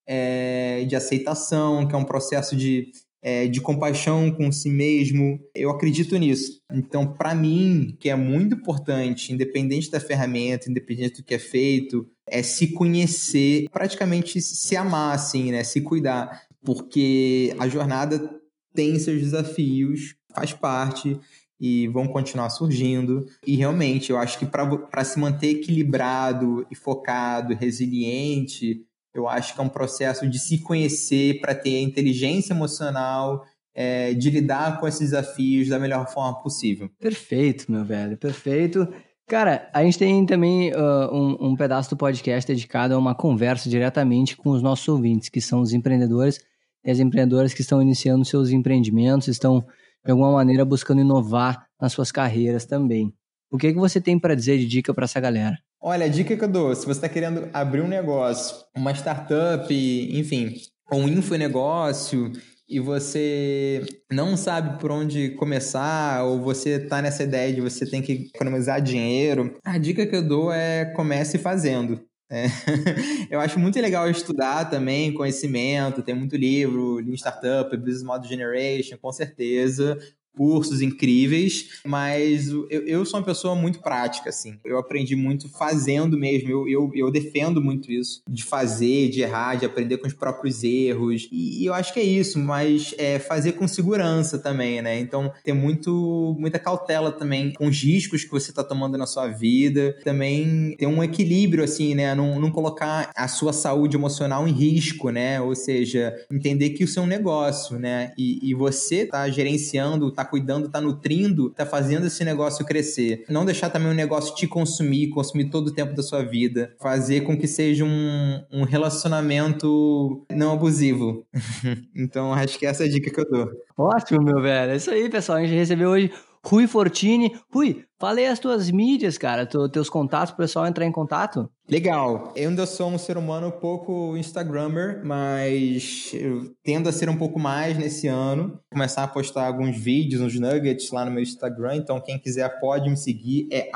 é, 0.08 0.86
de 0.86 0.95
aceitação, 0.95 1.86
que 1.86 1.93
é 1.93 1.98
um 1.98 2.06
processo 2.06 2.56
de 2.56 2.93
é, 3.21 3.47
de 3.47 3.62
compaixão 3.62 4.32
com 4.32 4.51
si 4.51 4.69
mesmo. 4.69 5.39
Eu 5.53 5.69
acredito 5.69 6.17
nisso. 6.17 6.62
Então, 6.71 7.13
para 7.13 7.36
mim, 7.36 7.95
que 7.99 8.10
é 8.10 8.15
muito 8.15 8.55
importante, 8.55 9.34
independente 9.34 9.91
da 9.91 9.99
ferramenta, 9.99 10.69
independente 10.69 11.21
do 11.21 11.25
que 11.25 11.34
é 11.34 11.39
feito, 11.39 12.08
é 12.27 12.41
se 12.41 12.67
conhecer, 12.73 13.67
praticamente 13.71 14.41
se 14.41 14.75
amar, 14.75 15.15
assim, 15.15 15.51
né? 15.51 15.63
Se 15.63 15.82
cuidar. 15.82 16.43
Porque 16.63 17.55
a 17.58 17.67
jornada 17.67 18.39
tem 18.73 18.99
seus 18.99 19.21
desafios, 19.21 20.15
faz 20.34 20.53
parte 20.53 21.17
e 21.60 21.88
vão 21.88 22.08
continuar 22.08 22.49
surgindo. 22.49 23.25
E 23.45 23.55
realmente, 23.55 24.12
eu 24.12 24.17
acho 24.17 24.39
que 24.39 24.45
para 24.45 25.03
se 25.03 25.19
manter 25.19 25.49
equilibrado 25.49 26.65
e 26.71 26.75
focado, 26.75 27.53
resiliente, 27.53 28.86
eu 29.13 29.28
acho 29.28 29.54
que 29.54 29.60
é 29.60 29.63
um 29.63 29.69
processo 29.69 30.28
de 30.28 30.39
se 30.39 30.60
conhecer 30.60 31.39
para 31.41 31.56
ter 31.56 31.78
a 31.78 31.82
inteligência 31.82 32.54
emocional 32.54 33.43
é, 33.74 34.13
de 34.13 34.30
lidar 34.30 34.80
com 34.80 34.88
esses 34.88 35.12
desafios 35.12 35.69
da 35.69 35.80
melhor 35.80 36.08
forma 36.12 36.41
possível. 36.41 36.89
Perfeito, 37.00 37.72
meu 37.72 37.84
velho, 37.84 38.17
perfeito. 38.17 38.88
Cara, 39.28 39.69
a 39.74 39.84
gente 39.84 40.00
tem 40.00 40.26
também 40.26 40.72
uh, 40.74 41.13
um, 41.13 41.52
um, 41.52 41.56
pedaço 41.56 41.91
do 41.91 41.98
podcast 41.98 42.52
dedicado 42.52 42.95
a 42.95 42.98
uma 42.98 43.13
conversa 43.13 43.69
diretamente 43.69 44.36
com 44.36 44.50
os 44.50 44.62
nossos 44.62 44.88
ouvintes, 44.88 45.30
que 45.30 45.39
são 45.39 45.62
os 45.62 45.72
empreendedores 45.72 46.39
e 46.84 46.89
as 46.89 47.00
empreendedoras 47.00 47.54
que 47.54 47.62
estão 47.62 47.82
iniciando 47.82 48.26
seus 48.26 48.50
empreendimentos, 48.50 49.28
estão 49.28 49.63
de 50.04 50.12
alguma 50.12 50.32
maneira 50.32 50.65
buscando 50.65 51.02
inovar 51.02 51.67
nas 51.80 51.93
suas 51.93 52.12
carreiras 52.12 52.65
também. 52.65 53.13
O 53.52 53.58
que, 53.58 53.67
é 53.67 53.72
que 53.72 53.80
você 53.80 54.02
tem 54.02 54.17
para 54.17 54.36
dizer 54.36 54.58
de 54.58 54.65
dica 54.65 54.93
para 54.93 55.06
essa 55.06 55.19
galera? 55.19 55.58
Olha, 55.82 56.06
a 56.06 56.10
dica 56.10 56.36
que 56.36 56.44
eu 56.44 56.48
dou, 56.48 56.76
se 56.76 56.86
você 56.86 56.98
está 56.98 57.08
querendo 57.08 57.50
abrir 57.54 57.82
um 57.82 57.88
negócio, 57.88 58.65
uma 58.76 58.92
startup, 58.92 59.74
enfim, 59.74 60.56
um 60.92 61.08
infonegócio, 61.08 62.34
e 62.68 62.80
você 62.80 63.84
não 64.12 64.36
sabe 64.36 64.78
por 64.80 64.92
onde 64.92 65.30
começar, 65.32 66.24
ou 66.26 66.39
você 66.42 66.72
está 66.72 67.02
nessa 67.02 67.24
ideia 67.24 67.54
de 67.54 67.62
você 67.62 67.89
tem 67.89 68.02
que 68.02 68.30
economizar 68.36 68.82
dinheiro, 68.82 69.58
a 69.63 69.78
dica 69.78 70.06
que 70.06 70.15
eu 70.15 70.28
dou 70.28 70.52
é 70.52 70.86
comece 70.94 71.38
fazendo. 71.38 72.00
É. 72.32 72.46
Eu 73.32 73.39
acho 73.39 73.58
muito 73.58 73.80
legal 73.82 74.08
estudar 74.08 74.70
também 74.70 75.12
conhecimento, 75.12 76.04
tem 76.04 76.13
muito 76.13 76.36
livro, 76.38 76.98
Lean 76.98 77.15
Startup, 77.15 77.76
Business 77.76 78.04
Model 78.04 78.30
Generation, 78.30 78.98
com 79.02 79.12
certeza. 79.12 79.98
Cursos 80.36 80.82
incríveis, 80.82 81.82
mas 81.86 82.50
eu, 82.50 82.68
eu 82.70 83.06
sou 83.06 83.20
uma 83.20 83.26
pessoa 83.26 83.56
muito 83.56 83.80
prática, 83.80 84.30
assim. 84.30 84.58
Eu 84.63 84.78
aprendi 84.78 85.15
muito 85.15 85.50
fazendo 85.50 86.18
mesmo, 86.18 86.50
eu, 86.50 86.68
eu, 86.68 86.92
eu 86.96 87.12
defendo 87.12 87.62
muito 87.62 87.92
isso, 87.92 88.22
de 88.28 88.44
fazer, 88.44 89.10
de 89.10 89.22
errar, 89.22 89.56
de 89.56 89.65
aprender 89.65 89.98
com 89.98 90.08
os 90.08 90.13
próprios 90.13 90.63
erros, 90.63 91.28
e, 91.32 91.65
eu 91.65 91.74
acho 91.74 91.94
que 91.94 92.00
é 92.00 92.04
isso, 92.04 92.39
mas 92.39 92.94
é 92.98 93.20
fazer 93.20 93.54
com 93.54 93.68
segurança 93.68 94.38
também, 94.39 94.82
né? 94.82 95.00
Então, 95.00 95.32
ter 95.44 95.54
muito, 95.54 96.36
muita 96.39 96.58
cautela 96.58 97.12
também 97.12 97.54
com 97.54 97.68
os 97.68 97.82
riscos 97.82 98.24
que 98.24 98.32
você 98.32 98.52
está 98.52 98.63
tomando 98.63 98.98
na 98.98 99.06
sua 99.06 99.28
vida, 99.28 99.96
também 100.04 100.76
ter 100.78 100.88
um 100.88 101.04
equilíbrio, 101.04 101.63
assim, 101.63 101.96
né? 101.96 102.15
Não, 102.15 102.39
não 102.39 102.52
colocar 102.52 103.12
a 103.15 103.28
sua 103.28 103.54
saúde 103.54 103.96
emocional 103.96 104.48
em 104.48 104.52
risco, 104.52 105.10
né? 105.10 105.42
Ou 105.42 105.56
seja, 105.56 106.15
entender 106.32 106.72
que 106.72 106.84
isso 106.84 107.00
é 107.00 107.04
um 107.04 107.08
negócio, 107.08 107.78
né? 107.78 108.13
E, 108.18 108.50
e 108.50 108.54
você 108.54 109.06
tá 109.06 109.30
gerenciando, 109.30 110.12
tá 110.19 110.25
cuidando, 110.25 110.69
tá 110.69 110.82
nutrindo, 110.82 111.49
tá 111.49 111.65
fazendo 111.65 112.08
esse 112.08 112.23
negócio 112.25 112.65
crescer. 112.65 113.23
Não 113.29 113.45
deixar 113.45 113.69
também 113.69 113.91
o 113.91 113.95
negócio 113.95 114.36
te 114.36 114.47
consumir, 114.47 115.10
consumir 115.10 115.49
todo 115.49 115.67
o 115.67 115.73
tempo 115.73 115.95
da 115.95 116.03
sua 116.03 116.23
vida. 116.23 116.73
Fazer 116.82 117.21
com 117.21 117.38
que 117.38 117.47
seja 117.47 117.86
um, 117.86 118.43
um 118.51 118.63
relacionamento 118.63 120.25
não 120.32 120.53
abusivo. 120.53 121.25
então, 121.95 122.34
acho 122.34 122.60
que 122.60 122.65
essa 122.65 122.84
é 122.84 122.88
a 122.88 122.89
dica 122.89 123.10
que 123.10 123.19
eu 123.19 123.29
dou. 123.29 123.49
Ótimo, 123.77 124.21
meu 124.21 124.41
velho. 124.41 124.73
É 124.73 124.75
isso 124.75 124.91
aí, 124.91 125.10
pessoal. 125.10 125.38
A 125.38 125.41
gente 125.41 125.55
recebeu 125.55 125.89
hoje 125.89 126.12
Rui 126.45 126.67
Fortini. 126.67 127.34
Rui, 127.53 127.86
falei 128.00 128.28
as 128.28 128.40
tuas 128.40 128.72
mídias, 128.72 129.18
cara, 129.18 129.46
teus 129.46 129.90
contatos, 129.90 130.32
pro 130.32 130.44
pessoal 130.44 130.66
entrar 130.66 130.86
em 130.86 130.92
contato. 130.92 131.50
Legal. 131.70 132.34
Eu 132.36 132.50
ainda 132.50 132.66
sou 132.66 132.90
um 132.90 132.98
ser 132.98 133.16
humano 133.16 133.52
pouco 133.52 134.18
Instagrammer, 134.18 135.02
mas 135.06 136.12
eu 136.14 136.52
tendo 136.64 136.90
a 136.90 136.92
ser 136.92 137.10
um 137.10 137.16
pouco 137.16 137.40
mais 137.40 137.78
nesse 137.78 138.08
ano. 138.08 138.60
Começar 138.72 139.04
a 139.04 139.08
postar 139.08 139.46
alguns 139.46 139.78
vídeos, 139.78 140.20
uns 140.20 140.40
nuggets 140.40 140.90
lá 140.92 141.06
no 141.06 141.12
meu 141.12 141.22
Instagram. 141.22 141.76
Então, 141.76 142.02
quem 142.02 142.18
quiser 142.18 142.60
pode 142.60 142.90
me 142.90 142.98
seguir, 142.98 143.48
é 143.52 143.70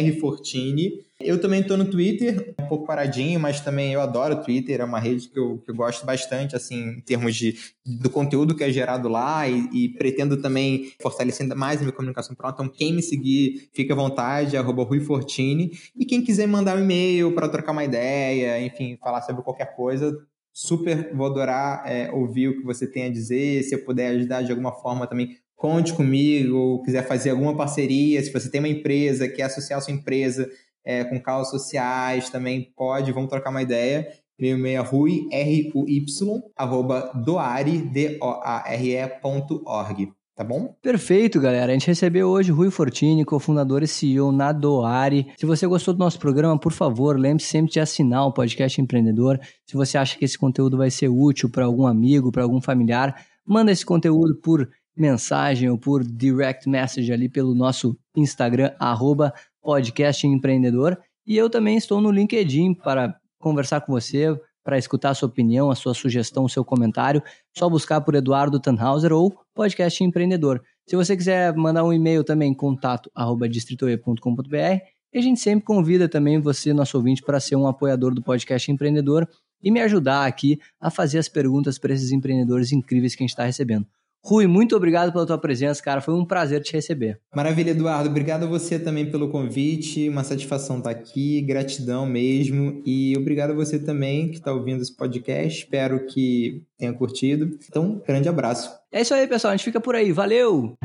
rfortini. 0.00 1.08
Eu 1.20 1.38
também 1.38 1.60
estou 1.60 1.76
no 1.76 1.84
Twitter, 1.84 2.54
um 2.58 2.66
pouco 2.66 2.86
paradinho, 2.86 3.38
mas 3.38 3.60
também 3.60 3.92
eu 3.92 4.00
adoro 4.00 4.36
o 4.36 4.42
Twitter, 4.42 4.80
é 4.80 4.84
uma 4.84 4.98
rede 4.98 5.28
que 5.28 5.38
eu, 5.38 5.58
que 5.58 5.70
eu 5.70 5.74
gosto 5.74 6.06
bastante, 6.06 6.56
assim, 6.56 6.96
em 6.96 7.00
termos 7.02 7.36
de, 7.36 7.56
do 7.84 8.08
conteúdo 8.08 8.56
que 8.56 8.64
é 8.64 8.72
gerado 8.72 9.06
lá 9.06 9.46
e, 9.46 9.68
e 9.70 9.88
pretendo 9.90 10.38
também 10.38 10.92
fortalecer 11.00 11.42
ainda 11.42 11.54
mais 11.54 11.78
a 11.78 11.82
minha 11.82 11.92
comunicação 11.92 12.34
pronta. 12.34 12.62
Então, 12.62 12.74
quem 12.74 12.94
me 12.94 13.02
seguir, 13.02 13.49
fica 13.72 13.92
à 13.92 13.96
vontade, 13.96 14.56
arroba 14.56 14.84
Rui 14.84 15.00
Fortini. 15.00 15.70
E 15.96 16.04
quem 16.04 16.22
quiser 16.22 16.46
mandar 16.46 16.76
um 16.76 16.82
e-mail 16.82 17.34
para 17.34 17.48
trocar 17.48 17.72
uma 17.72 17.84
ideia, 17.84 18.64
enfim, 18.64 18.96
falar 19.00 19.22
sobre 19.22 19.42
qualquer 19.42 19.74
coisa, 19.74 20.16
super 20.52 21.14
vou 21.14 21.26
adorar 21.26 21.82
é, 21.86 22.10
ouvir 22.12 22.48
o 22.48 22.58
que 22.58 22.64
você 22.64 22.86
tem 22.86 23.04
a 23.04 23.10
dizer. 23.10 23.62
Se 23.62 23.74
eu 23.74 23.84
puder 23.84 24.08
ajudar 24.08 24.42
de 24.42 24.50
alguma 24.50 24.72
forma 24.72 25.06
também, 25.06 25.36
conte 25.56 25.92
comigo, 25.92 26.82
quiser 26.82 27.06
fazer 27.06 27.30
alguma 27.30 27.56
parceria, 27.56 28.22
se 28.22 28.32
você 28.32 28.50
tem 28.50 28.60
uma 28.60 28.68
empresa, 28.68 29.28
quer 29.28 29.42
associar 29.42 29.80
sua 29.80 29.92
empresa 29.92 30.48
é, 30.84 31.04
com 31.04 31.20
causas 31.20 31.50
sociais, 31.50 32.30
também 32.30 32.72
pode, 32.76 33.12
vamos 33.12 33.28
trocar 33.28 33.50
uma 33.50 33.62
ideia. 33.62 34.08
Meu 34.38 34.56
e-mail 34.56 34.78
é 34.78 34.82
rui, 34.82 35.28
R-U-Y, 35.30 36.42
arroba 36.56 37.12
doare, 37.14 37.78
D-O-A-R-E, 37.78 39.06
ponto 39.20 39.62
org. 39.66 40.10
Tá 40.40 40.44
bom? 40.44 40.74
Perfeito, 40.80 41.38
galera. 41.38 41.70
A 41.70 41.74
gente 41.74 41.88
recebeu 41.88 42.26
hoje 42.26 42.50
Rui 42.50 42.70
Fortini, 42.70 43.26
cofundador 43.26 43.82
e 43.82 43.86
CEO 43.86 44.32
na 44.32 44.52
Doare. 44.52 45.26
Se 45.38 45.44
você 45.44 45.66
gostou 45.66 45.92
do 45.92 45.98
nosso 45.98 46.18
programa, 46.18 46.58
por 46.58 46.72
favor, 46.72 47.20
lembre-se 47.20 47.50
sempre 47.50 47.70
de 47.70 47.78
assinar 47.78 48.24
o 48.24 48.32
podcast 48.32 48.80
empreendedor. 48.80 49.38
Se 49.66 49.74
você 49.74 49.98
acha 49.98 50.16
que 50.16 50.24
esse 50.24 50.38
conteúdo 50.38 50.78
vai 50.78 50.90
ser 50.90 51.08
útil 51.10 51.50
para 51.50 51.66
algum 51.66 51.86
amigo, 51.86 52.32
para 52.32 52.42
algum 52.42 52.58
familiar, 52.58 53.22
manda 53.46 53.70
esse 53.70 53.84
conteúdo 53.84 54.34
por 54.42 54.66
mensagem 54.96 55.68
ou 55.68 55.76
por 55.76 56.02
direct 56.02 56.66
message 56.66 57.12
ali 57.12 57.28
pelo 57.28 57.54
nosso 57.54 57.94
Instagram, 58.16 58.72
arroba 58.80 59.34
podcast 59.60 60.26
empreendedor. 60.26 60.96
E 61.26 61.36
eu 61.36 61.50
também 61.50 61.76
estou 61.76 62.00
no 62.00 62.10
LinkedIn 62.10 62.72
para 62.76 63.14
conversar 63.38 63.82
com 63.82 63.92
você, 63.92 64.34
para 64.62 64.78
escutar 64.78 65.10
a 65.10 65.14
sua 65.14 65.28
opinião, 65.28 65.70
a 65.70 65.74
sua 65.74 65.94
sugestão, 65.94 66.44
o 66.44 66.48
seu 66.48 66.64
comentário. 66.64 67.22
Só 67.56 67.68
buscar 67.68 68.00
por 68.00 68.14
Eduardo 68.14 68.60
Tannhauser 68.60 69.12
ou 69.12 69.34
podcast 69.54 70.02
empreendedor. 70.02 70.62
Se 70.86 70.96
você 70.96 71.16
quiser 71.16 71.54
mandar 71.54 71.84
um 71.84 71.92
e-mail 71.92 72.24
também, 72.24 72.52
contato 72.52 73.10
distritoe.com.br. 73.48 74.82
E 75.12 75.18
a 75.18 75.22
gente 75.22 75.40
sempre 75.40 75.64
convida 75.64 76.08
também 76.08 76.40
você, 76.40 76.72
nosso 76.72 76.96
ouvinte, 76.96 77.22
para 77.22 77.40
ser 77.40 77.56
um 77.56 77.66
apoiador 77.66 78.14
do 78.14 78.22
podcast 78.22 78.70
empreendedor 78.70 79.28
e 79.62 79.70
me 79.70 79.80
ajudar 79.80 80.26
aqui 80.26 80.58
a 80.80 80.90
fazer 80.90 81.18
as 81.18 81.28
perguntas 81.28 81.78
para 81.78 81.92
esses 81.92 82.12
empreendedores 82.12 82.72
incríveis 82.72 83.14
que 83.14 83.22
a 83.22 83.24
gente 83.24 83.30
está 83.30 83.44
recebendo. 83.44 83.86
Rui, 84.22 84.46
muito 84.46 84.76
obrigado 84.76 85.12
pela 85.12 85.26
tua 85.26 85.38
presença, 85.38 85.82
cara. 85.82 86.00
Foi 86.00 86.14
um 86.14 86.24
prazer 86.24 86.62
te 86.62 86.72
receber. 86.72 87.18
Maravilha, 87.34 87.70
Eduardo. 87.70 88.08
Obrigado 88.08 88.44
a 88.44 88.46
você 88.46 88.78
também 88.78 89.10
pelo 89.10 89.30
convite. 89.30 90.08
Uma 90.08 90.24
satisfação 90.24 90.78
estar 90.78 90.90
aqui. 90.90 91.40
Gratidão 91.40 92.04
mesmo. 92.06 92.82
E 92.84 93.14
obrigado 93.16 93.52
a 93.52 93.54
você 93.54 93.78
também 93.78 94.28
que 94.28 94.36
está 94.36 94.52
ouvindo 94.52 94.82
esse 94.82 94.94
podcast. 94.94 95.60
Espero 95.60 96.06
que 96.06 96.62
tenha 96.78 96.92
curtido. 96.92 97.58
Então, 97.68 98.02
grande 98.06 98.28
abraço. 98.28 98.70
É 98.92 99.00
isso 99.00 99.14
aí, 99.14 99.26
pessoal. 99.26 99.52
A 99.52 99.56
gente 99.56 99.64
fica 99.64 99.80
por 99.80 99.94
aí. 99.94 100.12
Valeu! 100.12 100.76